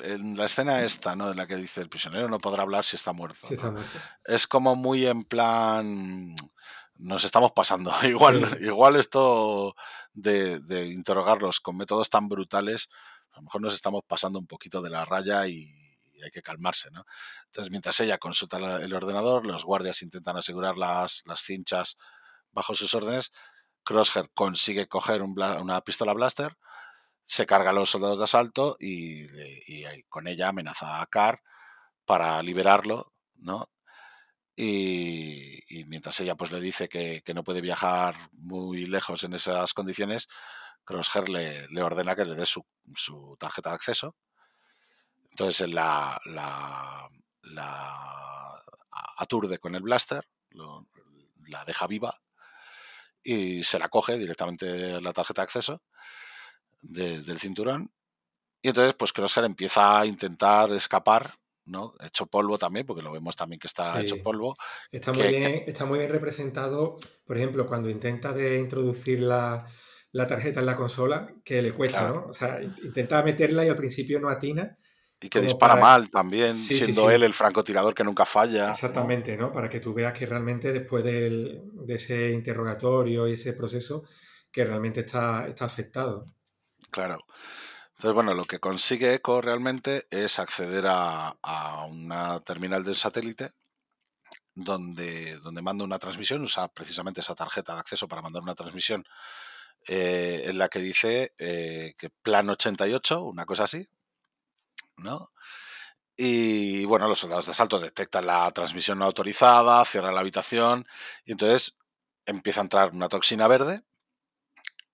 [0.03, 1.31] en la escena esta, ¿no?
[1.31, 3.47] En la que dice el prisionero no podrá hablar si está muerto.
[4.23, 6.35] Es como muy en plan.
[6.93, 7.91] Nos estamos pasando.
[8.03, 9.73] Igual, igual esto
[10.13, 12.87] de, interrogarlos con métodos tan brutales,
[13.31, 15.73] a lo mejor nos estamos pasando un poquito de la raya y,
[16.23, 17.05] hay que calmarse, ¿no?
[17.45, 21.97] Entonces, mientras ella consulta el ordenador, los guardias intentan asegurar las, las cinchas
[22.51, 23.31] bajo sus órdenes.
[23.83, 26.55] Crosshair consigue coger una pistola blaster
[27.29, 29.27] se carga a los soldados de asalto y,
[30.09, 31.43] con ella amenaza a Carr
[32.03, 33.67] para liberarlo, ¿no?
[34.55, 40.27] Y, mientras ella pues le dice que, no puede viajar muy lejos en esas condiciones,
[40.83, 42.65] Crosshair le, ordena que le dé su,
[43.39, 44.15] tarjeta de acceso.
[45.31, 47.09] Entonces él la, la,
[49.17, 50.27] aturde con el blaster,
[51.47, 52.13] la deja viva
[53.23, 55.81] y se la coge directamente la tarjeta de acceso
[56.81, 57.91] del cinturón.
[58.61, 61.33] Y entonces, pues Crosshair empieza a intentar escapar,
[61.65, 61.93] ¿no?
[62.01, 64.53] Hecho polvo también, porque lo vemos también que está hecho polvo.
[64.91, 69.65] Está muy, bien, está muy bien representado, por ejemplo, cuando intenta de introducir la,
[70.27, 72.25] tarjeta en la consola, que le cuesta, ¿no?
[72.27, 74.77] O sea, intenta meterla y al principio no atina.
[75.21, 78.69] Y que dispara mal también, siendo él el francotirador que nunca falla.
[78.69, 79.51] Exactamente, ¿no?
[79.51, 84.03] Para que tú veas que realmente después de ese interrogatorio y ese proceso,
[84.51, 86.25] que realmente está, está afectado.
[86.89, 87.19] Claro.
[87.99, 91.35] Entonces, bueno, lo que consigue Echo realmente es acceder a,
[91.89, 93.51] una terminal del satélite
[94.55, 99.03] donde, donde manda una transmisión, usa precisamente esa tarjeta de acceso para mandar una transmisión
[99.85, 103.85] eh, en la que dice eh, que plan 88, una cosa así,
[104.99, 105.31] ¿no?
[106.15, 110.85] Y bueno, los soldados de asalto detectan la transmisión no autorizada, cierran la habitación
[111.25, 111.77] y entonces
[112.25, 113.83] empieza a entrar una toxina verde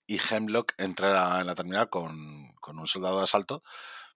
[0.08, 3.63] y Hemlock entra en la terminal con, un soldado de asalto,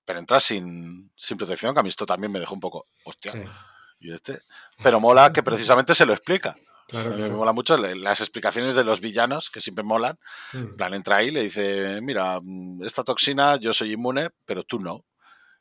[0.05, 3.33] pero entra sin, protección, que a mí esto también me dejó un poco, hostia,
[3.99, 4.39] y este,
[4.83, 6.55] pero mola que precisamente se lo explica.
[6.91, 10.17] Me mola mucho las explicaciones de los villanos, que siempre molan.
[10.53, 10.75] Mm.
[10.75, 14.79] plan, entra ahí y le dice, mira, mm, esta toxina yo soy inmune, pero tú
[14.79, 15.05] no.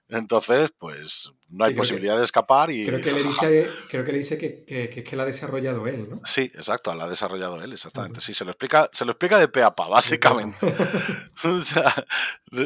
[0.08, 2.86] Entonces, pues no hay posibilidad de escapar y...
[2.86, 6.20] Creo que le dice, creo que, le dice que, que, la ha desarrollado él, ¿no?
[6.24, 8.22] Sí, exacto, la ha desarrollado él, exactamente.
[8.22, 10.58] Sí, se lo explica, se lo explica de pe a pa, básicamente.
[11.44, 11.94] o sea,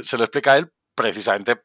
[0.04, 1.60] se lo explica él precisamente,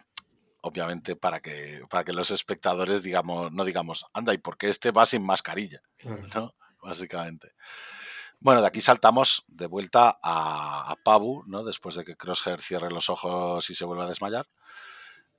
[0.62, 4.90] obviamente, para que, para que los espectadores digamos, no digamos, anda, ¿y por qué este
[4.90, 5.82] va sin mascarilla?
[6.34, 6.56] ¿No?
[6.82, 7.54] Básicamente.
[8.40, 11.64] Bueno, de aquí saltamos de vuelta a, a Pabu, ¿no?
[11.64, 14.48] Después de que Crosshair cierre los ojos y se vuelva a desmayar.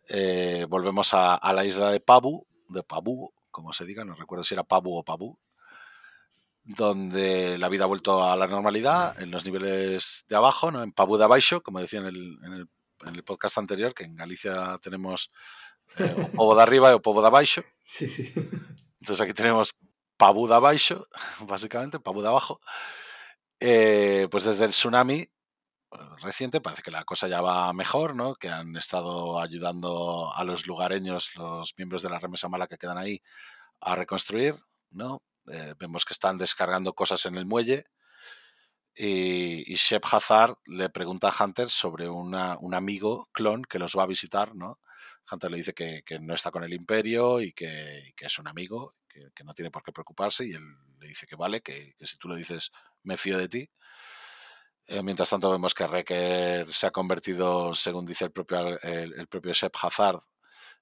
[0.09, 4.55] Eh, volvemos a, la isla de Pabu, de Pabu, como se diga, no recuerdo si
[4.55, 5.39] era Pabu o Pabu,
[6.65, 10.83] donde la vida ha vuelto a la normalidad en los niveles de abajo, ¿no?
[10.83, 12.69] en Pabu de Abaixo, como decía en el,
[13.25, 15.31] podcast anterior, que en Galicia tenemos
[15.99, 17.63] eh, o Pobo de arriba o Pobo de abaixo.
[17.83, 18.33] Sí, sí.
[19.01, 19.75] Entonces aquí tenemos
[20.17, 21.07] Pabu de abaixo,
[21.47, 22.61] básicamente, Pabu de abajo.
[23.61, 25.29] Eh, pues desde el tsunami
[26.21, 28.35] reciente, parece que la cosa ya va mejor, ¿no?
[28.35, 32.99] Que han estado ayudando a los lugareños, los miembros de la remesa mala que quedan
[32.99, 33.23] ahí,
[33.81, 34.55] a reconstruir,
[34.91, 35.23] ¿no?
[35.51, 37.85] Eh, vemos que están descargando cosas en el muelle
[38.95, 44.03] y, Shep Hazard le pregunta a Hunter sobre una, un amigo clon que los va
[44.03, 44.81] a visitar, ¿no?
[45.31, 49.45] Hunter le dice que, no está con el imperio y que, es un amigo, que,
[49.45, 50.63] no tiene por qué preocuparse y él
[51.01, 52.73] le dice que vale, que, que si tú le dices
[53.05, 53.71] me fío de ti.
[54.91, 59.53] Eh, mientras tanto vemos que Reker se ha convertido, según dice el propio, el, propio
[59.53, 60.19] Shep Hazard,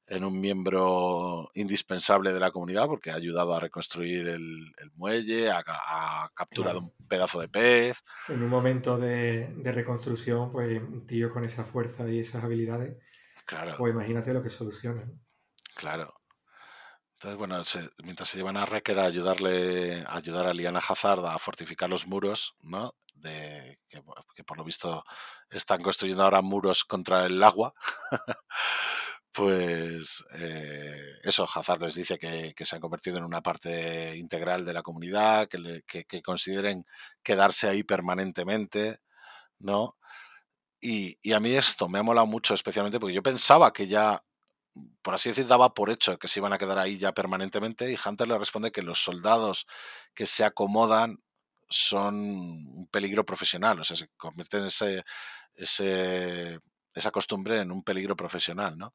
[0.07, 6.31] en un miembro indispensable de la comunidad porque ha ayudado a reconstruir el, muelle, ha,
[6.37, 8.01] capturado un pedazo de pez.
[8.29, 12.97] En un momento de, reconstrucción, pues un tío con esa fuerza y esas habilidades,
[13.45, 13.75] claro.
[13.77, 15.05] pues imagínate lo que soluciona.
[15.75, 16.15] Claro.
[17.17, 17.63] Entonces, bueno,
[18.05, 22.07] mientras se llevan a Wrecker a ayudarle, a ayudar a Liana Hazard a fortificar los
[22.07, 22.93] muros, ¿no?
[23.15, 25.03] De, que, por lo visto
[25.49, 27.73] están construyendo ahora muros contra el agua.
[29.33, 34.73] pues eh, eso, Hazard les dice que, se han convertido en una parte integral de
[34.75, 36.87] la comunidad, que, que- que consideren
[37.23, 38.99] quedarse ahí permanentemente,
[39.61, 39.97] ¿no?
[40.81, 44.23] Y, y a mí esto me ha molado mucho, especialmente porque yo pensaba que ya,
[45.03, 47.91] por así decir, daba por hecho que se iban a quedar ahí ya permanentemente.
[47.93, 49.67] Y Hunter le responde que los soldados
[50.15, 51.19] que se acomodan
[51.69, 55.05] son un peligro profesional, o sea, se convierten ese,
[55.55, 56.61] ese,
[56.95, 58.95] esa costumbre en un peligro profesional, ¿no?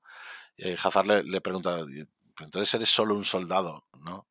[0.57, 4.27] Y Hazard le, le pregunta, "¿Y- pero entonces eres solo un soldado, ¿no?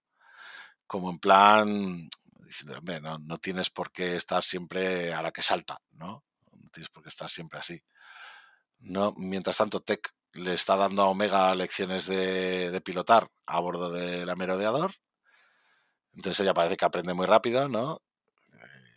[0.87, 2.09] Como en plan,
[2.47, 6.25] diciendo, "Hombre, no, no tienes por qué estar siempre a la que salta, ¿no?
[6.53, 7.81] No tienes por qué estar siempre así.
[8.81, 13.91] No, mientras tanto, Tech le está dando a Omega lecciones de, de pilotar a bordo
[13.91, 14.93] del merodeador.
[16.15, 18.01] Entonces ella parece que aprende muy rápido, ¿no?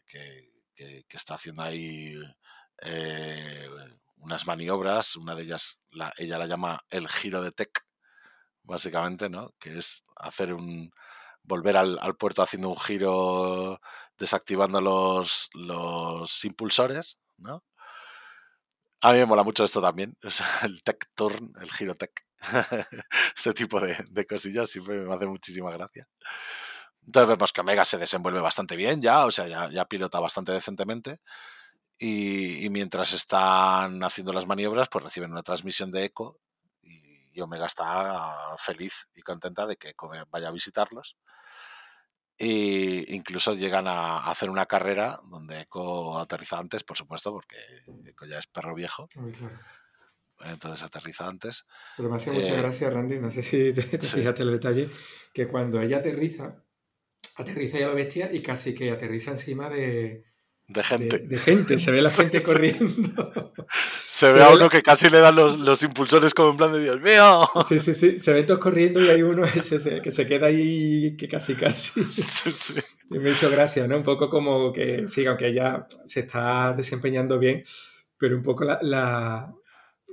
[0.06, 2.14] Que, que- está haciendo ahí
[2.82, 3.68] eh,
[4.18, 5.16] unas maniobras.
[5.16, 7.86] Una de ellas, la, ella la llama el giro de Tech,
[8.64, 9.54] básicamente, ¿no?
[9.60, 10.92] Que es hacer un.
[11.44, 13.80] volver al, al puerto haciendo un giro
[14.18, 17.64] desactivando los, los impulsores, ¿no?
[19.06, 22.26] A mí me mola mucho esto también, o sea, el tech turn, el giro tech.
[23.36, 26.08] este tipo de, de cosillas siempre me hace muchísima gracia.
[27.06, 30.54] Entonces vemos que Omega se desenvuelve bastante bien ya, o sea, ya, ya pilota bastante
[30.54, 31.20] decentemente.
[32.00, 36.40] Y, y mientras están haciendo las maniobras, pues reciben una transmisión de Echo
[36.82, 41.18] y, y Omega está feliz y contenta de que Echo vaya a visitarlos.
[42.44, 47.56] Y incluso llegan a hacer una carrera donde Echo aterriza antes, por supuesto, porque
[48.06, 49.58] Echo ya es perro viejo, Muy claro.
[50.46, 51.66] entonces aterriza antes.
[51.96, 54.18] Pero me hace mucha Eh, gracia, Randy, no sé si te, te sí.
[54.18, 54.90] fijaste el detalle,
[55.34, 56.64] que cuando ella aterriza,
[57.38, 60.26] aterriza ya la bestia y casi que aterriza encima de,
[60.68, 61.20] De gente.
[61.20, 61.78] de gente.
[61.78, 63.54] Se ve la gente corriendo.
[64.08, 66.58] Se, se ve a uno la- que casi le dan los, los impulsores como en
[66.58, 67.50] plan de Dios mío.
[67.68, 68.18] Sí, sí, sí.
[68.20, 71.56] Se ven todos corriendo y hay uno ese- ese que se queda ahí que casi,
[71.56, 72.02] casi.
[72.28, 72.74] Sí, sí.
[73.12, 73.98] Y me hizo gracia, ¿no?
[73.98, 77.62] Un poco como que, sí, aunque ella se está desempeñando bien,
[78.18, 79.54] pero un poco la, la,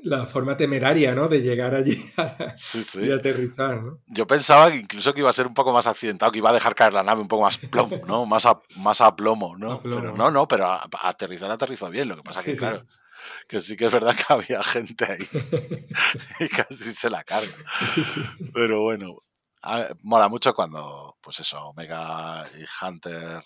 [0.03, 1.29] la forma temeraria, ¿no?
[1.29, 3.01] De llegar allí a- Sí, sí.
[3.03, 4.01] y aterrizar, ¿no?
[4.07, 6.55] Yo pensaba que incluso que iba a ser un poco más accidentado, que iba a
[6.55, 8.25] dejar caer la nave un poco más plomo, ¿no?
[8.27, 9.73] Más a, más a plomo, ¿no?
[9.73, 10.31] A plomo, pero ¿no?
[10.31, 12.09] no, pero a, aterrizar aterrizó bien.
[12.09, 12.61] Lo que pasa Sí, que, sí.
[12.61, 12.85] claro,
[13.49, 15.27] que sí que es verdad que había gente ahí
[16.41, 17.53] y casi se la carga.
[17.95, 18.23] Sí, sí.
[18.55, 19.17] Pero bueno,
[19.65, 23.43] ver, mola mucho cuando, pues eso, Omega y Hunter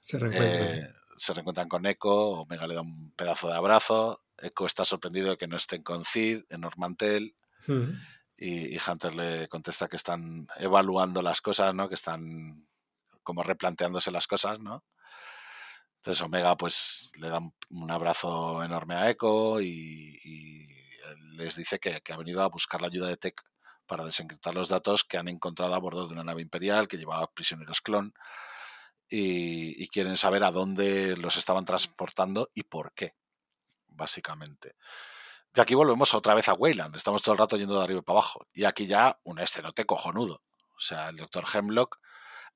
[0.00, 0.68] Se reencuentran.
[0.74, 5.30] eh, se reencuentran con Echo, Omega le da un pedazo de abrazo, Echo está sorprendido
[5.30, 7.34] de que no estén con Cid en Normantel
[7.66, 7.92] Mm.
[8.38, 11.88] y, y Hunter le contesta que están evaluando las cosas, ¿no?
[11.88, 12.66] Que están
[13.22, 14.84] como replanteándose las cosas, ¿no?
[15.96, 20.18] Entonces Omega pues le da un, abrazo enorme a Echo y,
[21.36, 23.34] les dice que, que ha venido a buscar la ayuda de Tech
[23.86, 27.32] para desencriptar los datos que han encontrado a bordo de una nave imperial que llevaba
[27.32, 28.12] prisioneros clon
[29.08, 33.14] y, y quieren saber a dónde los estaban transportando y por qué,
[34.00, 34.76] básicamente.
[35.52, 36.96] De aquí volvemos otra vez a Wayland.
[36.96, 38.46] Estamos todo el rato yendo de arriba para abajo.
[38.52, 40.42] Y aquí ya un escenote cojonudo.
[40.76, 41.98] O sea, el doctor Hemlock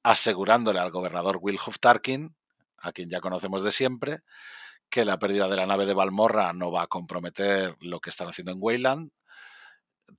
[0.03, 2.35] asegurándole al gobernador Wilhoff Tarkin,
[2.79, 4.21] a quien ya conocemos de siempre,
[4.91, 8.29] que la pérdida de la nave de Balmorra no va a comprometer lo que están
[8.29, 9.11] haciendo en Wayland.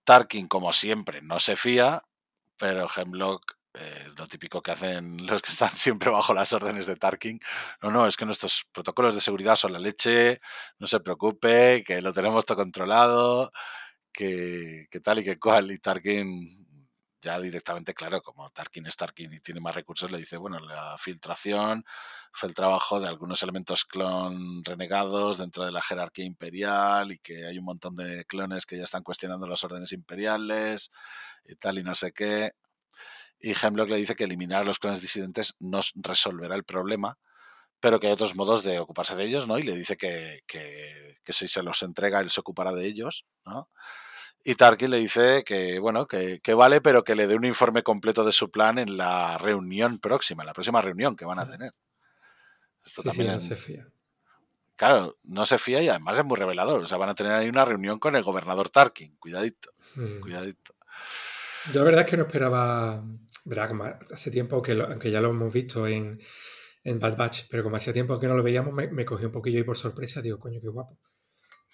[0.04, 2.02] Tarkin, como siempre, no se fía,
[2.58, 6.96] pero Hemlock, eh, lo típico que hacen los que están siempre bajo las órdenes de
[6.96, 7.40] Tarkin,
[7.82, 10.40] no, no, es que nuestros protocolos de seguridad son la leche,
[10.80, 13.52] no se preocupe, que lo tenemos todo controlado,
[14.14, 16.66] que, que tal y que cual, y Tarkin
[17.26, 20.96] ya directamente, claro, como Tarkin es Tarkin y tiene más recursos, le dice, bueno, la
[21.00, 21.84] filtración
[22.32, 27.48] fue el trabajo de algunos elementos clon renegados dentro de la jerarquía imperial y que
[27.48, 30.92] hay un montón de clones que ya están cuestionando las órdenes imperiales
[31.46, 32.52] y tal y no sé qué.
[33.46, 37.20] Y Hemlock le dice que eliminar a los clones disidentes no resolverá el problema,
[37.80, 39.60] pero que hay otros modos de ocuparse de ellos, ¿no?
[39.60, 43.28] Y le dice que, que, que si se los entrega, él se ocupará de ellos,
[43.46, 43.70] ¿no?
[44.44, 47.84] Y Tarkin le dice que, bueno, que, que, vale, pero que le dé un informe
[47.84, 51.48] completo de su plan en la reunión próxima, en la próxima reunión que van a
[51.48, 51.72] tener.
[52.84, 53.88] Esto sí, también sí, no se fía.
[54.76, 56.82] Claro, no se fía y además es muy revelador.
[56.82, 59.16] O sea, van a tener ahí una reunión con el gobernador Tarkin.
[59.18, 60.22] Cuidadito, mm.
[60.22, 60.74] cuidadito.
[61.72, 63.04] Yo la verdad es que no esperaba,
[63.46, 64.00] ¿verdad?
[64.12, 66.20] hace tiempo que lo, aunque ya lo hemos visto en,
[66.84, 69.32] en Bad Batch, pero como hacía tiempo que no lo veíamos, me, me cogí un
[69.32, 70.22] poquillo ahí por sorpresa.
[70.22, 71.00] Digo, coño, qué guapo.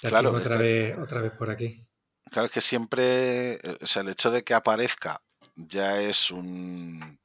[0.01, 1.88] Tarkin claro, otra, vez, otra vez por aquí.
[2.30, 5.22] Claro, es que siempre, o sea, el hecho de que aparezca
[5.55, 7.19] ya es un...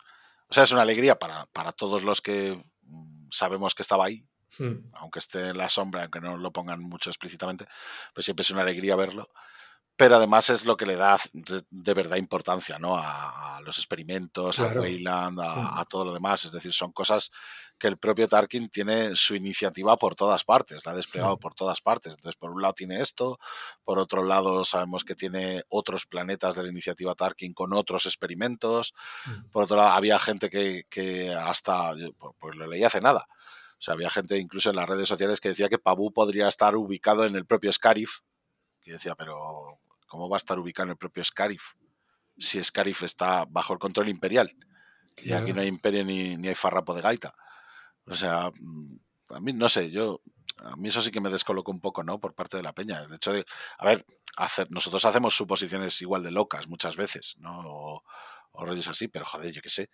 [0.49, 4.27] O sea, es una alegría para, para todos los que mm, sabemos que estaba ahí,
[4.59, 4.91] Hmm.
[4.95, 7.67] aunque esté en la sombra, aunque no lo pongan mucho explícitamente,
[8.15, 9.29] pues siempre es una alegría verlo.
[9.99, 12.99] Pero además es lo que le da de, de verdad importancia ¿no?
[12.99, 14.81] a, a los experimentos, Claro.
[14.81, 15.79] a Weyland, a, Hmm.
[15.79, 16.45] a todo lo demás.
[16.45, 17.31] Es decir, son cosas
[17.79, 21.41] que el propio Tarkin tiene su iniciativa por todas partes, la ha desplegado Hmm.
[21.41, 22.13] por todas partes.
[22.13, 23.39] Entonces, por un lado tiene esto,
[23.85, 28.93] por otro lado sabemos que tiene otros planetas de la iniciativa Tarkin con otros experimentos.
[29.25, 29.51] Hmm.
[29.51, 33.27] Por otro lado, había gente que, que hasta, pues, pues lo leí hace nada,
[33.79, 36.77] o sea, había gente incluso en las redes sociales que decía que Pabú podría estar
[36.77, 38.19] ubicado en el propio Scarif.
[38.85, 41.73] Y decía, pero ¿cómo va a estar ubicado en el propio Scarif?
[42.39, 44.55] Si Scarif está bajo el control imperial.
[45.23, 47.35] Y aquí no hay imperio ni, ni hay farrapo de gaita.
[48.07, 48.97] O sea, mm,
[49.31, 50.21] a mí no sé, yo
[50.59, 52.21] a mí eso sí que me descolocó un poco, ¿no?
[52.21, 53.01] Por parte de la peña.
[53.03, 53.45] El hecho de,
[53.79, 57.61] a ver, hacer, nosotros hacemos suposiciones igual de locas muchas veces, ¿no?
[57.61, 58.03] O,
[58.53, 59.91] o rollos así, pero joder, yo qué sé.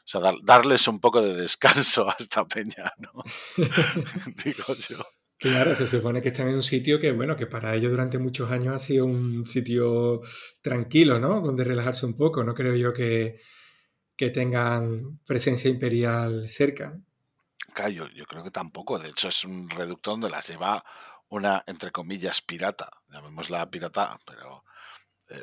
[0.00, 3.12] O sea, dar- darles un poco de descanso a esta peña, ¿no?
[4.44, 4.98] Digo yo.
[5.38, 8.50] Claro, se supone que están en un sitio que, bueno, que para ellos durante muchos
[8.50, 10.20] años ha sido un sitio
[10.62, 11.40] tranquilo, ¿no?
[11.40, 12.44] Donde relajarse un poco.
[12.44, 13.40] No creo yo que,
[14.16, 16.98] que tengan presencia imperial cerca.
[17.74, 18.98] Claro, yo, yo creo que tampoco.
[18.98, 20.84] De hecho, es un reducto donde las lleva
[21.28, 22.90] una, entre comillas, pirata.
[23.08, 24.64] Llamémosla pirata, pero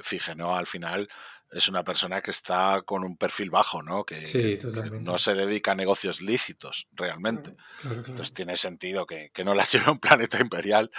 [0.04, 0.56] fije, ¿no?
[0.56, 1.10] Al final
[1.52, 4.06] es una persona que está con un perfil bajo, ¿no?
[4.06, 7.54] Que, Sí, que- no se dedica a negocios lícitos, realmente.
[7.56, 7.98] Claro, claro.
[7.98, 10.92] Entonces tiene sentido que, que no las lleve a un planeta imperial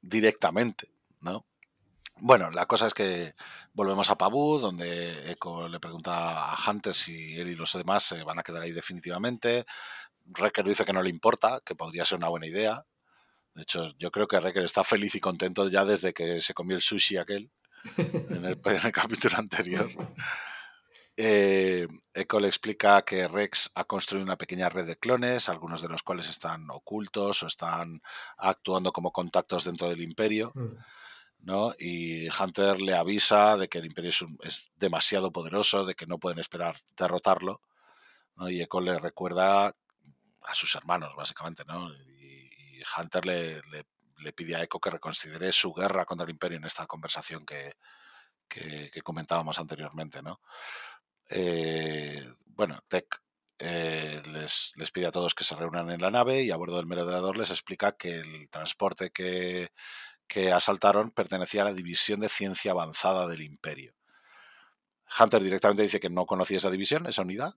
[0.00, 0.90] directamente,
[1.20, 1.46] ¿no?
[2.20, 3.34] Bueno, la cosa es que
[3.72, 8.24] volvemos a Pabú, donde Echo le pregunta a Hunter si él y los demás se
[8.24, 9.64] van a quedar ahí definitivamente.
[10.26, 12.84] Recker dice que no le importa, que podría ser una buena idea.
[13.54, 16.76] De hecho, yo creo que Recker está feliz y contento ya desde que se comió
[16.76, 17.50] el sushi aquel
[17.96, 19.90] en el, en el capítulo anterior.
[21.16, 25.88] Eh, Echo le explica que Rex ha construido una pequeña red de clones, algunos de
[25.88, 28.00] los cuales están ocultos o están
[28.36, 30.52] actuando como contactos dentro del imperio.
[30.54, 30.68] Mm.
[31.40, 31.72] ¿no?
[31.78, 36.06] Y Hunter le avisa de que el imperio es, un- es demasiado poderoso, de que
[36.06, 37.62] no pueden esperar derrotarlo,
[38.34, 38.50] ¿no?
[38.50, 41.92] Y Echo le recuerda a sus hermanos, básicamente, ¿no?
[41.94, 43.86] Y, y Hunter le, le-
[44.18, 47.74] le pide a Echo que reconsidere su guerra contra el imperio en esta conversación que,
[48.48, 50.40] que- que comentábamos anteriormente, ¿no?
[51.30, 53.06] Eh, bueno, Tech
[53.58, 56.76] eh, les, les pide a todos que se reúnan en la nave y a bordo
[56.76, 59.70] del merodeador les explica que el transporte que,
[60.26, 63.94] que asaltaron pertenecía a la División de Ciencia Avanzada del Imperio.
[65.18, 67.54] Hunter directamente dice que no conocía esa división, esa unidad,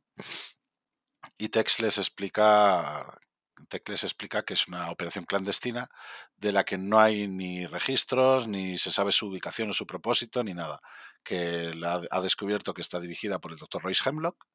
[1.38, 3.20] y Tex les explica,
[3.68, 5.90] Tex les explica que es una operación clandestina
[6.38, 10.44] de la que no hay ni registros, ni se sabe su ubicación o su propósito,
[10.44, 10.82] ni nada.
[11.24, 11.72] Que
[12.12, 14.46] ha descubierto que está dirigida por el doctor Royce Hemlock,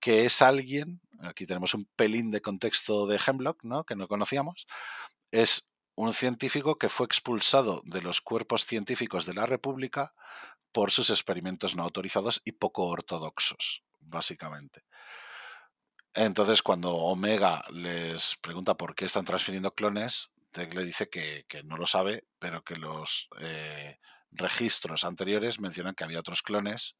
[0.00, 3.84] que es alguien, aquí tenemos un pelín de contexto de Hemlock, ¿no?
[3.84, 4.66] que no conocíamos,
[5.30, 10.14] es un científico que fue expulsado de los cuerpos científicos de la República
[10.72, 14.84] por sus experimentos no autorizados y poco ortodoxos, básicamente.
[16.20, 21.62] Entonces, cuando Omega les pregunta por qué están transfiriendo clones, Tech le dice que, que
[21.62, 24.00] no lo sabe, pero que los eh,
[24.32, 26.96] registros anteriores mencionan que había otros clones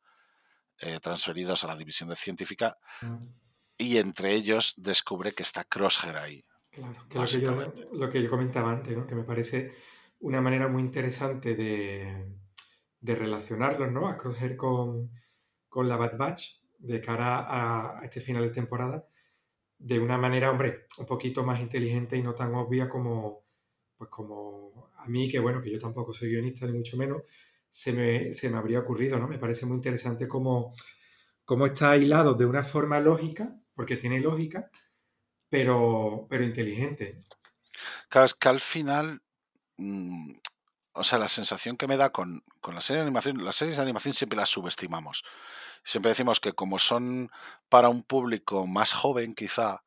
[0.83, 2.79] eh, transferidos a la división de científica
[3.77, 6.45] y entre ellos descubre que está Crosshair ahí.
[6.71, 7.85] Claro, que lo que, yo, Básicamente.
[7.93, 9.05] lo que yo comentaba antes, ¿no?
[9.05, 9.75] que me parece
[10.21, 12.39] una manera muy interesante de,
[13.01, 14.07] de relacionarlos, ¿no?
[14.07, 15.11] A Crosshair con,
[15.69, 19.07] con la Bad Batch de cara a, este final de temporada,
[19.79, 23.45] de una manera, hombre, un poquito más inteligente y no tan obvia como,
[23.97, 27.22] pues como a mí, que bueno, que yo tampoco soy guionista ni mucho menos,
[27.70, 29.29] se me, se me habría ocurrido, ¿no?
[29.29, 30.72] Me parece muy interesante cómo,
[31.45, 34.70] cómo está hilado de una forma lógica, porque tiene lógica,
[35.49, 37.20] pero, pero inteligente.
[38.09, 39.22] Claro, es que al final,
[39.76, 40.33] mm,
[40.93, 43.76] o sea, la sensación que me da con, con la serie de animación, las series
[43.76, 45.24] de animación siempre las subestimamos.
[45.85, 47.31] Siempre decimos que como son
[47.68, 49.83] para un público más joven, quizá,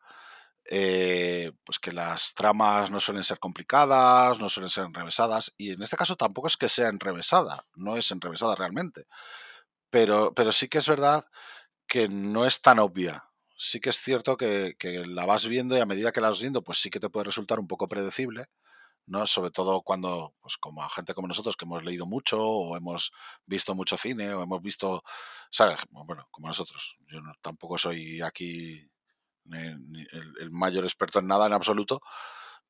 [0.65, 5.81] eh, pues que las tramas no suelen ser complicadas, no suelen ser enrevesadas, y en
[5.83, 9.05] este caso tampoco es que sea enrevesada, no es enrevesada realmente.
[9.89, 11.25] Pero, pero sí que es verdad
[11.87, 13.25] que no es tan obvia.
[13.57, 16.41] Sí que es cierto que, que la vas viendo y a medida que la vas
[16.41, 18.45] viendo, pues sí que te puede resultar un poco predecible.
[19.05, 19.25] ¿No?
[19.25, 23.11] Sobre todo cuando, pues como a gente como nosotros que hemos leído mucho o hemos
[23.45, 25.03] visto mucho cine o hemos visto,
[25.49, 25.81] ¿sabes?
[25.89, 26.97] Bueno, como nosotros.
[27.07, 28.89] Yo no, tampoco soy aquí
[29.51, 32.01] el, el mayor experto en nada en absoluto,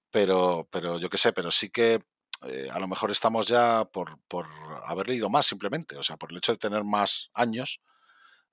[0.09, 2.03] pero, pero yo qué sé, pero sí que
[2.47, 4.47] eh, a lo mejor estamos ya por, por
[4.86, 7.82] haber leído más simplemente, o sea, por el hecho de tener más años,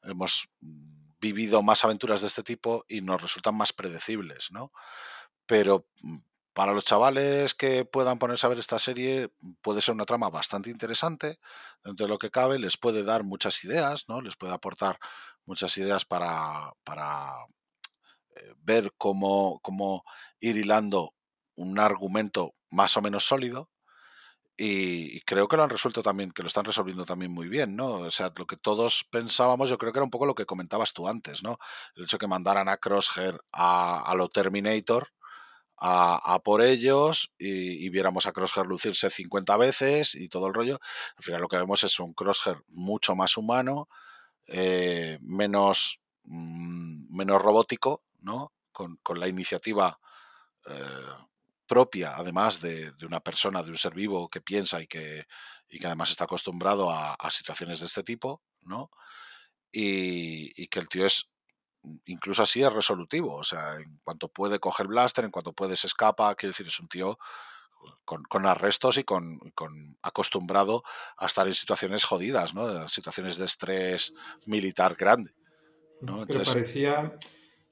[0.03, 0.49] hemos
[1.21, 4.73] vivido más aventuras de este tipo y nos resultan más predecibles, ¿no?
[5.47, 6.19] Pero mm,
[6.59, 9.31] para los chavales que puedan ponerse a ver esta serie,
[9.63, 11.39] puede ser una trama bastante interesante.
[11.85, 14.21] Dentro de lo que cabe, les puede dar muchas ideas, ¿no?
[14.21, 14.99] Les puede aportar
[15.45, 17.31] muchas ideas para, para
[18.35, 20.03] eh, ver cómo, cómo
[20.41, 21.15] ir hilando
[21.55, 23.71] un argumento más o menos sólido.
[24.57, 27.99] Y, creo que lo han resuelto también, que lo están resolviendo también muy bien, ¿no?
[27.99, 30.93] O sea, lo que todos pensábamos, yo creo que era un poco lo que comentabas
[30.93, 31.61] tú antes, ¿no?
[31.95, 35.13] El hecho de que mandaran a Crosshair a, a lo Terminator,
[35.81, 40.81] a, por ellos y, viéramos a Crosshair lucirse 50 veces y todo el rollo.
[41.17, 43.89] Al final lo que vemos es un Crosshair mucho más humano,
[44.47, 48.53] eh, menos, mm, menos robótico, ¿no?
[48.73, 49.99] Con, la iniciativa
[50.67, 51.07] eh,
[51.67, 55.27] propia, además de, una persona, de un ser vivo que piensa y que,
[55.69, 58.91] y que además está acostumbrado a, situaciones de este tipo, ¿no?
[59.73, 61.31] Y, y, que el tío es
[62.07, 63.35] incluso así es resolutivo.
[63.37, 66.81] O sea, en cuanto puede coger blaster, en cuanto puede se escapa, quiero decir, es
[66.81, 67.19] un tío
[68.05, 69.39] con, arrestos y con,
[70.03, 70.83] acostumbrado
[71.17, 72.89] a estar en situaciones jodidas, ¿no?
[72.89, 74.15] situaciones de estrés
[74.47, 75.33] militar grande.
[76.01, 76.27] ¿no?
[76.27, 77.17] Pero parecía,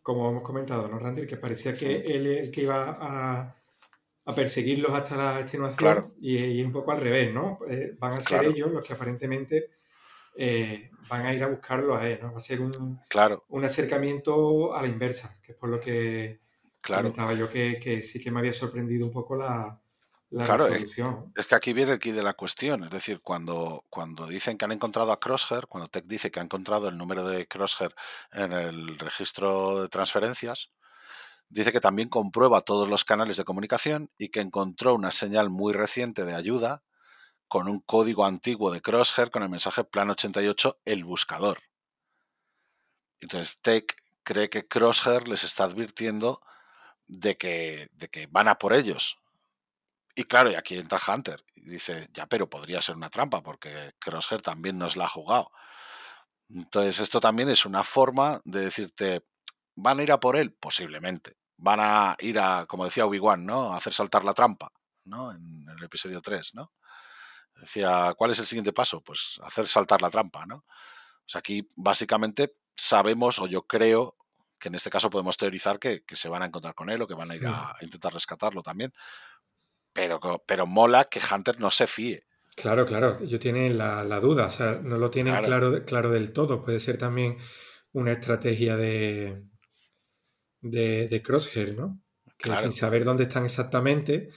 [0.02, 1.26] como hemos comentado, ¿no, Randy?
[1.26, 3.57] Que parecía que él el que iba a,
[4.34, 7.61] perseguirlos hasta la extenuación y, un poco al revés, ¿no?
[7.68, 9.70] Eh, van a ser ellos los que aparentemente
[10.36, 12.32] eh, van a ir a buscarlo a él, ¿no?
[12.32, 13.44] Va a ser un, claro.
[13.48, 16.40] un acercamiento a la inversa, que es por lo que
[16.80, 17.02] claro.
[17.04, 19.80] comentaba yo que, sí que me había sorprendido un poco la,
[20.30, 21.32] la resolución.
[21.36, 24.72] Es, que aquí viene el de la cuestión, es decir, cuando, cuando dicen que han
[24.72, 27.94] encontrado a Crosshair, cuando Tech dice que ha encontrado el número de Crosshair
[28.32, 30.70] en el registro de transferencias,
[31.48, 35.72] dice que también comprueba todos los canales de comunicación y que encontró una señal muy
[35.72, 36.82] reciente de ayuda
[37.49, 41.62] con un código antiguo de Crosshair con el mensaje plan 88 el buscador.
[43.20, 46.40] Entonces Tech cree que Crosshair les está advirtiendo
[47.07, 49.18] de que, de que van a por ellos.
[50.14, 53.94] Y claro, y aquí entra Hunter y dice, ya, pero podría ser una trampa porque
[53.99, 55.51] Crosshair también nos la ha jugado.
[56.49, 59.24] Entonces esto también es una forma de decirte,
[59.74, 60.53] ¿van a ir a por él?
[60.53, 61.36] Posiblemente.
[61.59, 63.72] Van a ir a, como decía Obi-Wan, ¿no?
[63.72, 64.72] A hacer saltar la trampa,
[65.05, 65.32] ¿no?
[65.32, 66.72] En el episodio 3, ¿no?
[67.61, 69.00] Decía, ¿cuál es el siguiente paso?
[69.00, 70.57] Pues hacer saltar la trampa, ¿no?
[70.57, 74.16] O sea, aquí básicamente sabemos, o yo creo,
[74.59, 77.14] que en este caso podemos teorizar que, se van a encontrar con él o que
[77.14, 78.92] van a ir a, intentar rescatarlo también.
[79.92, 82.26] Pero, pero mola que Hunter no se fíe.
[82.54, 85.84] Claro, claro, ellos tienen la, duda, o sea, no lo tienen claro.
[85.84, 86.62] claro, del todo.
[86.62, 87.36] Puede ser también
[87.92, 89.46] una estrategia de,
[90.61, 92.00] de, Crosshair, ¿no?
[92.38, 94.30] Que sin saber dónde están exactamente,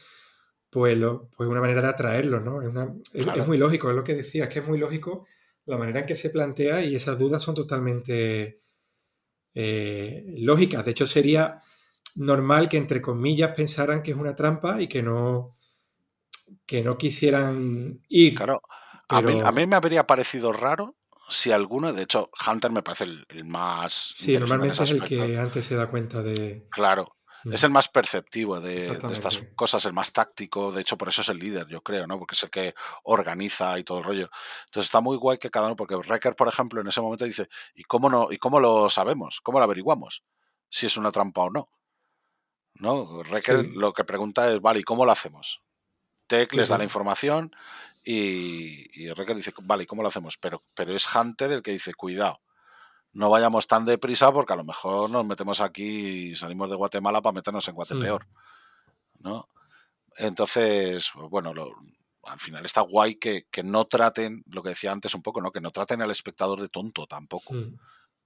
[0.69, 2.61] pues, lo, pues una manera de atraerlo, ¿no?
[2.61, 5.25] Es, muy lógico, es lo que decía, es que es muy lógico
[5.65, 8.61] la manera en que se plantea y esas dudas son totalmente
[9.53, 10.85] eh, lógicas.
[10.85, 11.59] De hecho, sería
[12.15, 15.51] normal que entre comillas pensaran que es una trampa y que no,
[16.65, 18.35] que no quisieran ir.
[18.35, 18.61] Claro,
[19.09, 20.95] a, mí, me habría parecido raro
[21.29, 23.93] si alguno, de hecho, Hunter me parece el, más...
[23.93, 26.67] Sí, normalmente es el que antes se da cuenta de...
[26.71, 27.15] Claro,
[27.45, 30.71] es el más perceptivo de, estas cosas, el más táctico.
[30.71, 32.17] De hecho, por eso es el líder, yo creo, ¿no?
[32.17, 34.29] Porque es el que organiza y todo el rollo.
[34.65, 37.49] Entonces está muy guay que cada uno, porque Wrecker, por ejemplo, en ese momento dice,
[37.75, 38.31] ¿y cómo no?
[38.31, 39.39] ¿Y cómo lo sabemos?
[39.41, 40.23] ¿Cómo lo averiguamos?
[40.69, 41.69] Si es una trampa o no.
[42.75, 43.19] ¿No?
[43.23, 45.61] Wrecker lo que pregunta es, vale, ¿y cómo lo hacemos?
[46.27, 47.55] Tech les da la información
[48.03, 50.37] y, y Wrecker dice, vale, ¿y cómo lo hacemos?
[50.37, 52.41] Pero, pero es Hunter el que dice, cuidado
[53.13, 57.21] no vayamos tan deprisa porque a lo mejor nos metemos aquí y salimos de Guatemala
[57.21, 58.25] para meternos en Guatepeor.
[59.19, 59.49] ¿no?
[60.17, 61.53] Entonces, bueno,
[62.23, 65.51] al final está guay que, no traten, lo que decía antes un poco, ¿no?
[65.51, 67.53] Que no traten al espectador de tonto tampoco.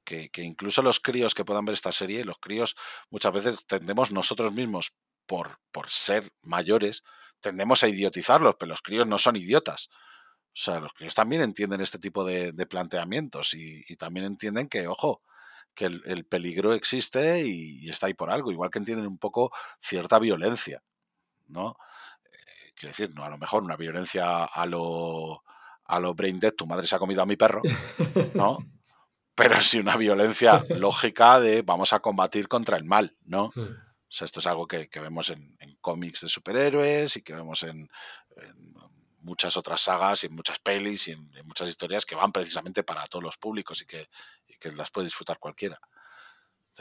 [0.03, 2.75] Que, incluso los críos que puedan ver esta serie, los críos
[3.09, 4.93] muchas veces tendemos nosotros mismos,
[5.25, 7.03] por, por ser mayores,
[7.39, 9.89] tendemos a idiotizarlos, pero los críos no son idiotas.
[10.53, 15.23] O sea, los críos también entienden este tipo de, planteamientos y, también entienden que, ojo,
[15.73, 19.51] que el, peligro existe y, está ahí por algo, igual que entienden un poco
[19.81, 20.83] cierta violencia,
[21.47, 21.75] ¿no?
[22.25, 25.43] Eh, quiero decir, no, a lo mejor una violencia a lo,
[25.85, 27.63] a lo brain dead, tu madre se ha comido a mi perro,
[28.35, 28.57] ¿no?
[29.35, 33.45] Pero sí una violencia lógica de vamos a combatir contra el mal, ¿no?
[33.45, 37.89] O sea, esto es algo que, vemos en, cómics de superhéroes y que vemos en
[39.23, 43.07] muchas otras sagas y en muchas pelis y en, muchas historias que van precisamente para
[43.07, 44.07] todos los públicos y que,
[44.75, 45.77] las puede disfrutar cualquiera.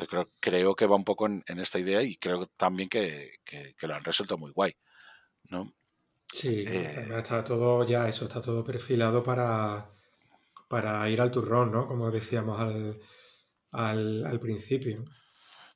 [0.08, 3.32] creo, creo, que va un poco en, esta idea y creo también que,
[3.80, 4.74] lo han resuelto muy guay.
[5.50, 5.72] ¿no?
[6.32, 9.90] Sí, Eh, está todo ya, eso está todo perfilado para,
[10.68, 11.86] para ir al turrón, ¿no?
[11.86, 13.00] Como decíamos al,
[13.72, 15.04] al, al principio.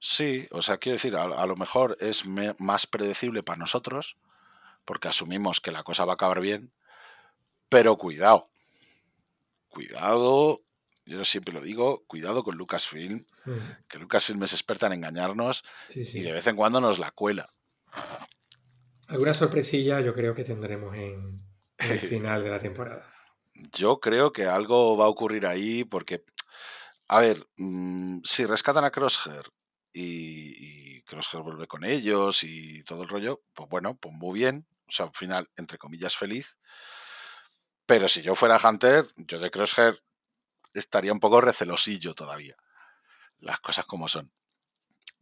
[0.01, 4.17] Sí, o sea, quiero decir, a, a lo mejor es me- más predecible para nosotros,
[4.87, 6.73] porque asumimos que la cosa va a acabar bien,
[7.69, 8.49] pero cuidado,
[9.69, 10.63] cuidado,
[11.05, 16.03] yo siempre lo digo, cuidado con Lucasfilm, Mm, que Lucasfilm es experta en engañarnos Sí,
[16.15, 17.49] y de vez en cuando nos la cuela.
[19.09, 21.39] Alguna sorpresilla yo creo que tendremos en,
[21.79, 23.09] en el final de la temporada.
[23.73, 26.25] Yo creo que algo va a ocurrir ahí porque,
[27.09, 29.45] a ver, mm, si rescatan a Crosshair
[29.93, 34.67] y, y Crosshair vuelve con ellos y todo el rollo, pues bueno, pues muy bien.
[34.89, 36.57] O sea, al final, entre comillas, feliz.
[37.87, 39.99] Pero si yo fuera Hunter, yo de Crosshair
[40.75, 42.57] estaría un poco recelosillo todavía.
[43.39, 44.33] Las cosas como son.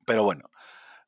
[0.05, 0.51] Pero bueno,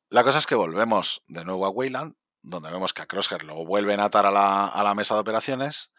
[0.09, 3.65] la cosa es que volvemos de nuevo a Wayland, donde vemos que a Crosshair lo
[3.65, 5.91] vuelven a atar a la, a la mesa de operaciones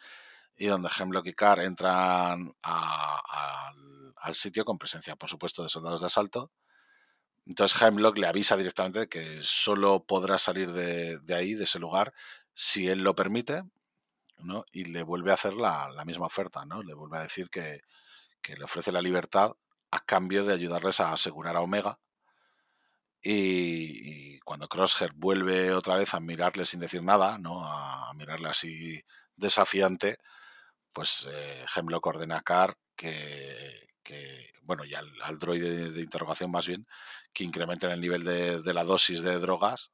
[0.58, 6.06] y donde Hemlock y Carr entran al, sitio con presencia, por supuesto, de soldados de
[6.06, 6.50] asalto.
[7.46, 12.12] Entonces Hemlock le avisa directamente que solo podrá salir de, de ahí, de ese lugar,
[12.60, 13.62] si él lo permite,
[14.38, 14.64] ¿no?
[14.72, 16.82] Y le vuelve a hacer la, la misma oferta, ¿no?
[16.82, 17.82] Le vuelve a decir que,
[18.42, 19.52] que le ofrece la libertad
[19.92, 22.00] a cambio de ayudarles a asegurar a Omega.
[23.22, 27.64] Y, cuando Crosshair vuelve otra vez a mirarle sin decir nada, ¿no?
[27.64, 29.04] A, a mirarle así
[29.36, 30.18] desafiante,
[30.92, 36.02] pues eh, Hemlock ordena a Carr que, que, bueno, y al, al droide de, de
[36.02, 36.88] interrogación más bien,
[37.32, 39.92] que incrementen el nivel de, de la dosis de drogas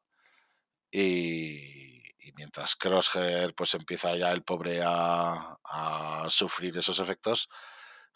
[0.90, 1.83] y,
[2.24, 7.48] y mientras Crosshair pues empieza ya el pobre a, a sufrir esos efectos,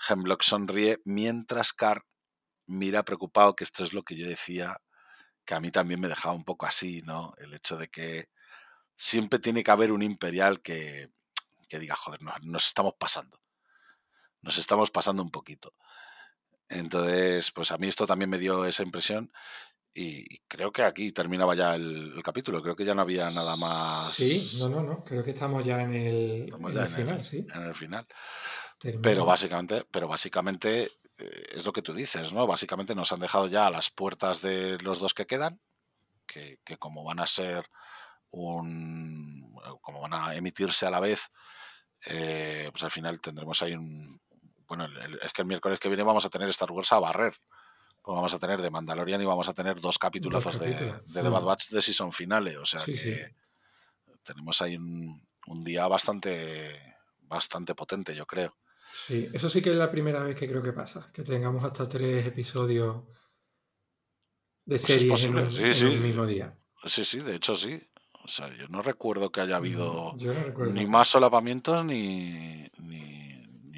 [0.09, 2.05] Hemlock sonríe mientras Carr
[2.67, 4.81] mira preocupado, que esto es lo que yo decía,
[5.45, 7.35] que a mí también me dejaba un poco así, ¿no?
[7.39, 8.29] El hecho de que
[8.97, 11.11] siempre tiene que haber un imperial que,
[11.69, 13.41] que diga, joder, nos, nos estamos pasando.
[14.43, 15.75] Nos estamos pasando un poquito.
[16.69, 19.33] Entonces, pues a mí esto también me dio esa impresión
[19.95, 22.63] y creo que aquí terminaba ya el, el capítulo.
[22.63, 24.13] Creo que ya no había nada más.
[24.13, 25.03] Sí, no, no, no.
[25.05, 27.47] Creo que estamos ya en el, Estamos en ya el en el- final, sí.
[27.55, 28.07] en el final.
[29.03, 30.85] Pero básicamente, pero básicamente
[31.19, 32.47] eh, es lo que tú dices, ¿no?
[32.47, 35.61] Básicamente nos han dejado ya a las puertas de los dos que quedan,
[36.27, 37.67] que, que como van a ser
[38.31, 39.53] un.
[39.81, 41.29] como van a emitirse a la vez,
[42.07, 44.21] eh, pues al final tendremos ahí un.
[44.69, 44.87] Bueno,
[45.23, 47.35] es que el miércoles que viene vamos a tener Star Wars a barrer.
[48.09, 51.45] Pues vamos a tener de Mandalorian y vamos a tener dos capitulazos de, The Bad.
[51.45, 52.57] Batch de season finale.
[52.57, 53.15] O sea Sí, que sí.
[54.23, 58.57] tenemos ahí un, un día bastante, bastante potente, yo creo.
[58.91, 61.87] Sí, eso sí que es la primera vez que creo que pasa, que tengamos hasta
[61.87, 63.05] tres episodios
[64.65, 66.57] de Pues es series en, un, sí, en un mismo día.
[66.87, 67.79] Sí, sí, de hecho sí.
[68.25, 73.28] O sea, yo no recuerdo que haya habido no ni más solapamientos ni, ni,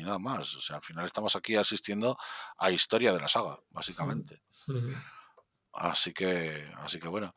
[0.01, 0.55] ni nada más.
[0.57, 2.17] O sea, al final estamos aquí asistiendo
[2.59, 4.43] a historia de la saga, básicamente.
[5.73, 7.35] Así que, así que bueno.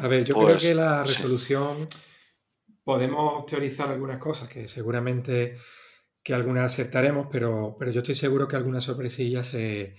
[0.00, 1.14] A ver, yo Pues, creo que la sí.
[1.14, 1.86] resolución
[2.84, 5.56] podemos teorizar algunas cosas que seguramente
[6.22, 9.96] que algunas aceptaremos, pero, pero yo estoy seguro que algunas sorpresillas se,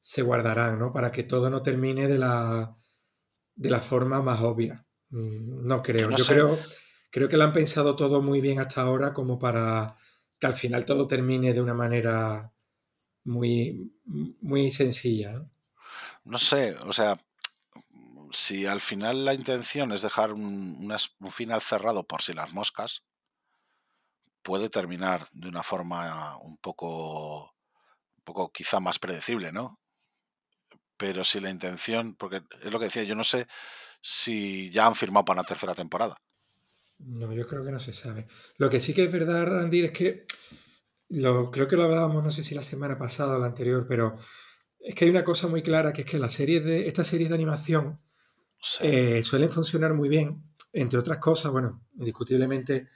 [0.00, 0.92] se guardarán, ¿no?
[0.92, 2.72] Para que todo no termine de la,
[3.56, 4.86] de la forma más obvia.
[5.10, 6.08] Mm, No creo.
[6.08, 6.32] no Yo sé.
[6.34, 6.58] creo,
[7.10, 9.96] creo que lo han pensado todo muy bien hasta ahora como para
[10.40, 12.52] que al final todo termine de una manera
[13.24, 13.92] muy,
[14.40, 15.50] muy sencilla, ¿no?
[16.24, 17.18] No sé, o sea,
[18.32, 23.02] si al final la intención es dejar un, un final cerrado por si las moscas,
[24.42, 29.78] puede terminar de una forma un poco, un poco quizá más predecible, ¿no?
[30.96, 33.46] Pero si la intención, porque es lo que decía, yo no sé
[34.02, 36.20] si ya han firmado para una tercera temporada.
[37.06, 38.26] No, yo creo que no se sabe.
[38.58, 40.24] Lo que sí que es verdad, Randy, es que
[41.08, 44.16] lo, creo que lo hablábamos, no sé si la semana pasada o la anterior, pero
[44.78, 47.28] es que hay una cosa muy clara, que es que las series de, estas series
[47.30, 47.98] de animación
[48.62, 50.28] Sí, eh, suelen funcionar muy bien,
[50.72, 52.88] entre otras cosas, bueno, indiscutiblemente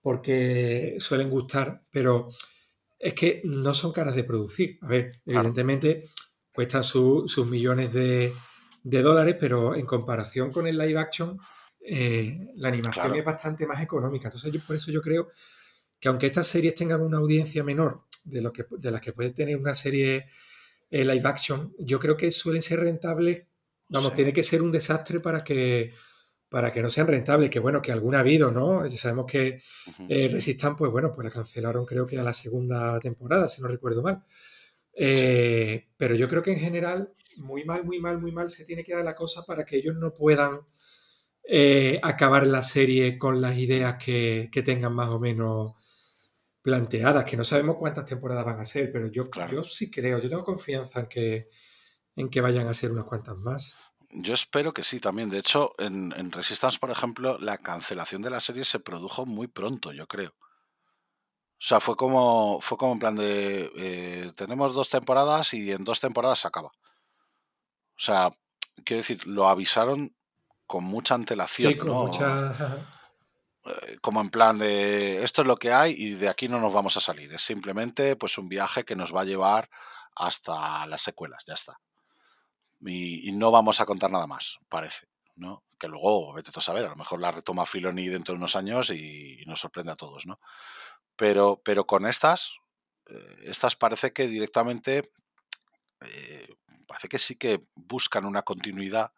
[0.00, 2.28] porque suelen gustar, pero
[2.98, 4.78] es que no son caras de producir.
[4.80, 6.08] A ver, evidentemente
[6.52, 8.34] cuestan su- sus millones de,
[8.82, 11.38] de dólares, pero en comparación con el live action,
[11.84, 13.18] eh, la animación Claro.
[13.18, 14.28] es bastante más económica.
[14.28, 15.28] Entonces, yo, por eso yo creo
[15.98, 19.30] que aunque estas series tengan una audiencia menor de, lo que, de las que puede
[19.30, 20.24] tener una serie
[20.90, 23.46] eh, live action, yo creo que suelen ser rentables.
[23.88, 24.16] Vamos, Sí.
[24.16, 25.92] tiene que ser un desastre para que,
[26.48, 28.86] para que no sean rentables, que bueno, que alguna ha habido, ¿no?
[28.86, 29.62] Ya sabemos que
[30.08, 33.68] eh, Resistan, pues bueno, pues la cancelaron creo que a la segunda temporada, si no
[33.68, 34.24] recuerdo mal.
[34.94, 38.94] Pero yo creo que en general, muy mal, muy mal, muy mal se tiene que
[38.94, 40.60] dar la cosa para que ellos no puedan
[41.44, 45.72] eh, acabar la serie con las ideas que, tengan más o menos
[46.62, 50.28] planteadas, que no sabemos cuántas temporadas van a ser, pero yo, yo sí creo, yo
[50.28, 51.48] tengo confianza en que,
[52.14, 53.76] en que vayan a ser unas cuantas más.
[54.14, 55.30] Yo espero que sí también.
[55.30, 59.92] De hecho, en, Resistance, por ejemplo, la cancelación de la serie se produjo muy pronto,
[59.92, 60.30] yo creo.
[60.30, 65.84] O sea, fue como, fue como en plan de, eh, tenemos dos temporadas y en
[65.84, 66.68] dos temporadas se acaba.
[66.68, 68.32] O sea,
[68.84, 70.14] quiero decir, lo avisaron
[70.72, 71.74] con mucha antelación.
[73.66, 76.72] Eh, como en plan de esto es lo que hay y de aquí no nos
[76.72, 77.30] vamos a salir.
[77.30, 79.68] Es simplemente pues un viaje que nos va a llevar
[80.16, 81.78] hasta las secuelas, ya está.
[82.80, 85.08] Y, no vamos a contar nada más, parece.
[85.36, 85.62] ¿no?
[85.78, 88.88] Que luego, vete a saber, a lo mejor la retoma Filoni dentro de unos años
[88.88, 90.40] y, nos sorprende a todos, ¿no?
[91.16, 92.52] Pero, pero con estas,
[93.10, 95.02] eh, estas parece que directamente,
[96.00, 96.48] eh,
[96.86, 99.12] parece que sí que buscan una continuidad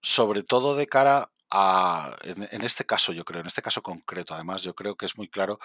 [0.00, 4.62] sobre todo de cara a, en, este caso yo creo, en este caso concreto, además
[4.62, 5.58] yo creo que es muy claro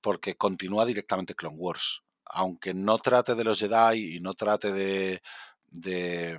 [0.00, 2.02] porque continúa directamente Clone Wars.
[2.26, 5.22] Aunque no trate de los Jedi y no trate de,
[5.66, 6.38] de,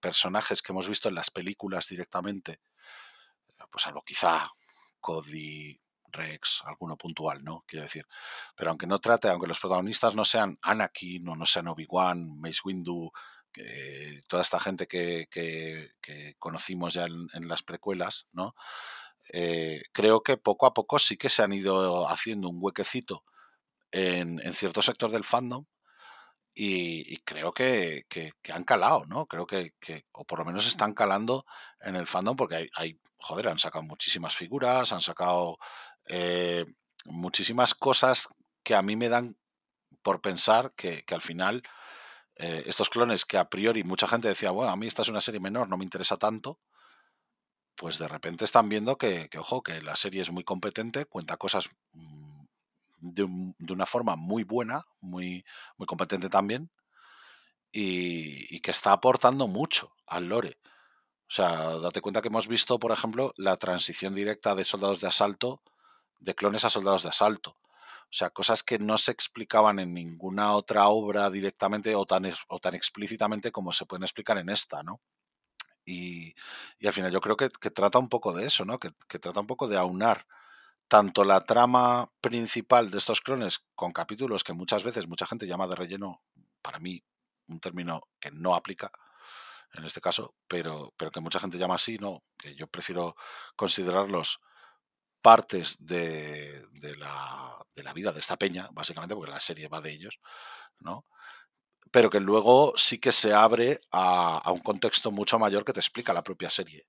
[0.00, 2.60] personajes que hemos visto en las películas directamente,
[3.70, 4.50] pues algo quizá
[5.00, 7.64] Cody, Rex, alguno puntual, ¿no?
[7.66, 8.06] Quiero decir.
[8.56, 12.60] Pero aunque no trate, aunque los protagonistas no sean Anakin o no sean Obi-Wan, Mace
[12.64, 13.10] Windu,
[14.28, 15.28] toda esta gente que,
[16.38, 18.54] conocimos ya en, las precuelas, ¿no?
[19.32, 23.24] Eh, creo que poco a poco sí que se han ido haciendo un huequecito
[23.90, 25.64] en, cierto sector del fandom
[26.54, 28.04] y, creo que,
[28.52, 29.26] han calado, ¿no?
[29.26, 29.72] Creo que,
[30.12, 31.46] o por lo menos están calando
[31.80, 35.58] en el fandom porque hay, hay joder, han sacado muchísimas figuras, han sacado
[36.08, 36.66] eh,
[37.06, 38.28] muchísimas cosas
[38.62, 39.36] que a mí me dan
[40.02, 41.62] por pensar que al final
[42.36, 45.20] eh, estos clones que a priori mucha gente decía, bueno, a mí esta es una
[45.20, 46.58] serie menor, no me interesa tanto,
[47.76, 51.68] pues de repente están viendo que, ojo, que la serie es muy competente, cuenta cosas
[51.92, 52.44] mm,
[52.98, 53.24] de,
[53.72, 55.44] una forma muy buena, muy,
[55.76, 56.70] muy competente también,
[57.72, 60.58] y, que está aportando mucho al lore.
[61.28, 65.08] O sea, date cuenta que hemos visto, por ejemplo, la transición directa de soldados de
[65.08, 65.62] asalto,
[66.20, 67.56] de clones a soldados de asalto.
[68.14, 72.60] O sea, cosas que no se explicaban en ninguna otra obra directamente o tan, o
[72.60, 75.00] tan explícitamente como se pueden explicar en esta, ¿no?
[75.84, 76.32] Y,
[76.86, 78.78] al final yo creo que, trata un poco de eso, ¿no?
[78.78, 80.28] Que, trata un poco de aunar
[80.86, 85.66] tanto la trama principal de estos clones con capítulos que muchas veces mucha gente llama
[85.66, 86.20] de relleno,
[86.62, 87.02] para mí
[87.48, 88.92] un término que no aplica
[89.72, 92.22] en este caso, pero, pero que mucha gente llama así, ¿no?
[92.38, 93.16] Que yo prefiero
[93.56, 94.38] considerarlos
[95.24, 96.62] partes de,
[96.98, 100.20] la, vida de esta peña, básicamente, porque la serie va de ellos,
[100.80, 101.06] ¿no?
[101.90, 106.12] Pero que luego sí que se abre a, un contexto mucho mayor que te explica
[106.12, 106.86] la propia serie.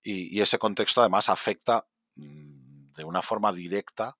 [0.00, 4.16] Y, ese contexto además afecta mm, de una forma directa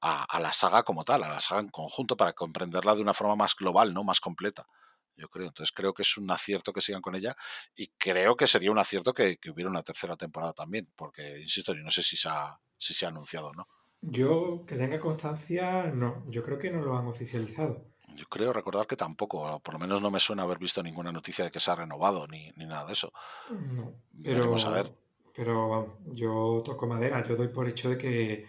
[0.00, 3.14] a, a, la saga como tal, a la saga en conjunto, para comprenderla de una
[3.14, 4.04] forma más global, ¿no?
[4.04, 4.68] Más completa
[5.16, 5.48] yo creo.
[5.48, 7.34] Entonces creo que es un acierto que sigan con ella
[7.74, 11.82] y creo que sería un acierto que, hubiera una tercera temporada también, porque, insisto, yo
[11.82, 13.68] no sé si se ha, si se ha anunciado o no.
[14.02, 16.24] Yo, que tenga constancia, no.
[16.28, 17.86] Yo creo que no lo han oficializado.
[18.16, 21.44] Yo creo recordar que tampoco, por lo menos no me suena haber visto ninguna noticia
[21.44, 23.12] de que se ha renovado ni, nada de eso.
[23.50, 24.92] No, pero, a ver.
[25.34, 28.46] pero vamos, yo toco madera, yo doy por hecho de que,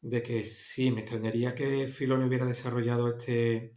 [0.00, 3.72] de que sí, me extrañaría que Filoni hubiera desarrollado este,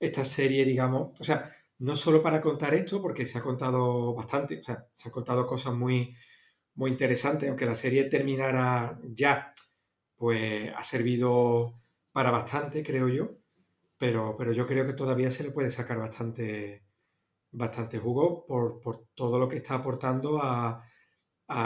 [0.00, 4.58] esta serie, digamos, o sea, no solo para contar esto, porque se ha contado bastante,
[4.60, 6.14] o sea, se han contado cosas muy,
[6.74, 9.52] muy interesantes, aunque la serie terminara ya,
[10.16, 11.74] pues ha servido
[12.12, 13.30] para bastante, creo yo,
[13.98, 16.84] pero, pero yo creo que todavía se le puede sacar bastante,
[17.52, 18.80] bastante jugo por,
[19.14, 20.84] todo lo que está aportando a,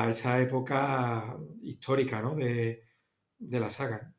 [0.09, 2.35] esa época histórica ¿no?
[2.37, 2.85] de,
[3.39, 4.15] de la saga.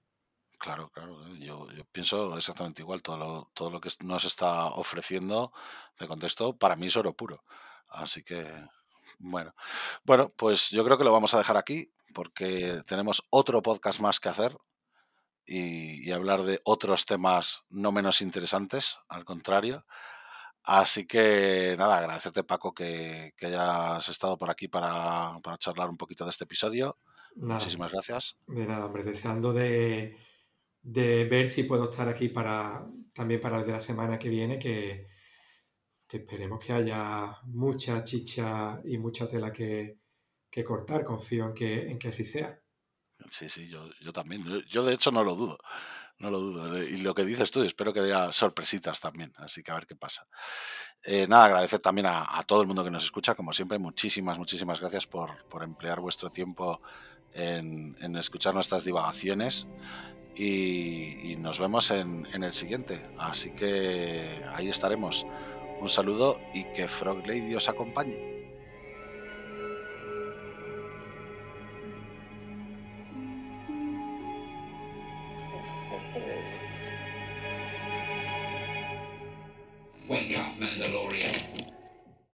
[0.63, 1.27] Claro, claro.
[1.27, 3.01] Eh, yo, pienso exactamente igual.
[3.01, 5.51] Todo lo, todo lo que nos está ofreciendo
[5.99, 7.43] de contexto, para mí es oro puro.
[7.89, 8.47] Así que,
[9.19, 9.53] bueno.
[10.05, 14.21] Bueno, pues yo creo que lo vamos a dejar aquí porque tenemos otro podcast más
[14.21, 14.55] que hacer
[15.45, 19.85] y, hablar de otros temas no menos interesantes, al contrario.
[20.63, 26.29] Así que nada, agradecerte Paco que, hayas estado por aquí para, charlar un poquito de
[26.29, 26.97] este episodio.
[27.35, 28.35] Muchísimas gracias.
[28.47, 30.15] De nada, hombre, deseando de
[30.83, 34.59] de ver si puedo estar aquí para también para el de la semana que viene,
[34.59, 35.07] que,
[36.09, 39.97] esperemos que haya mucha chicha y mucha tela que,
[40.63, 41.03] cortar.
[41.03, 42.59] Confío en que, en que así sea.
[43.31, 44.43] Sí, sí, yo, yo también.
[44.69, 45.57] Yo, de hecho no lo dudo.
[46.19, 46.83] No lo dudo.
[46.83, 49.33] Y lo que dices tú, espero que haya sorpresitas también.
[49.37, 50.27] Así que a ver qué pasa.
[51.03, 53.33] Eh, nada, agradecer también a, a, todo el mundo que nos escucha.
[53.33, 56.79] Como siempre, muchísimas, muchísimas gracias por, por emplear vuestro tiempo
[57.33, 59.67] en, en, escuchar nuestras divagaciones.
[60.35, 63.01] Y, nos vemos en, el siguiente.
[63.17, 65.25] Así que ahí estaremos.
[65.79, 68.33] Un saludo y que Frog Lady os acompañe.
[80.59, 81.02] Mandalorian.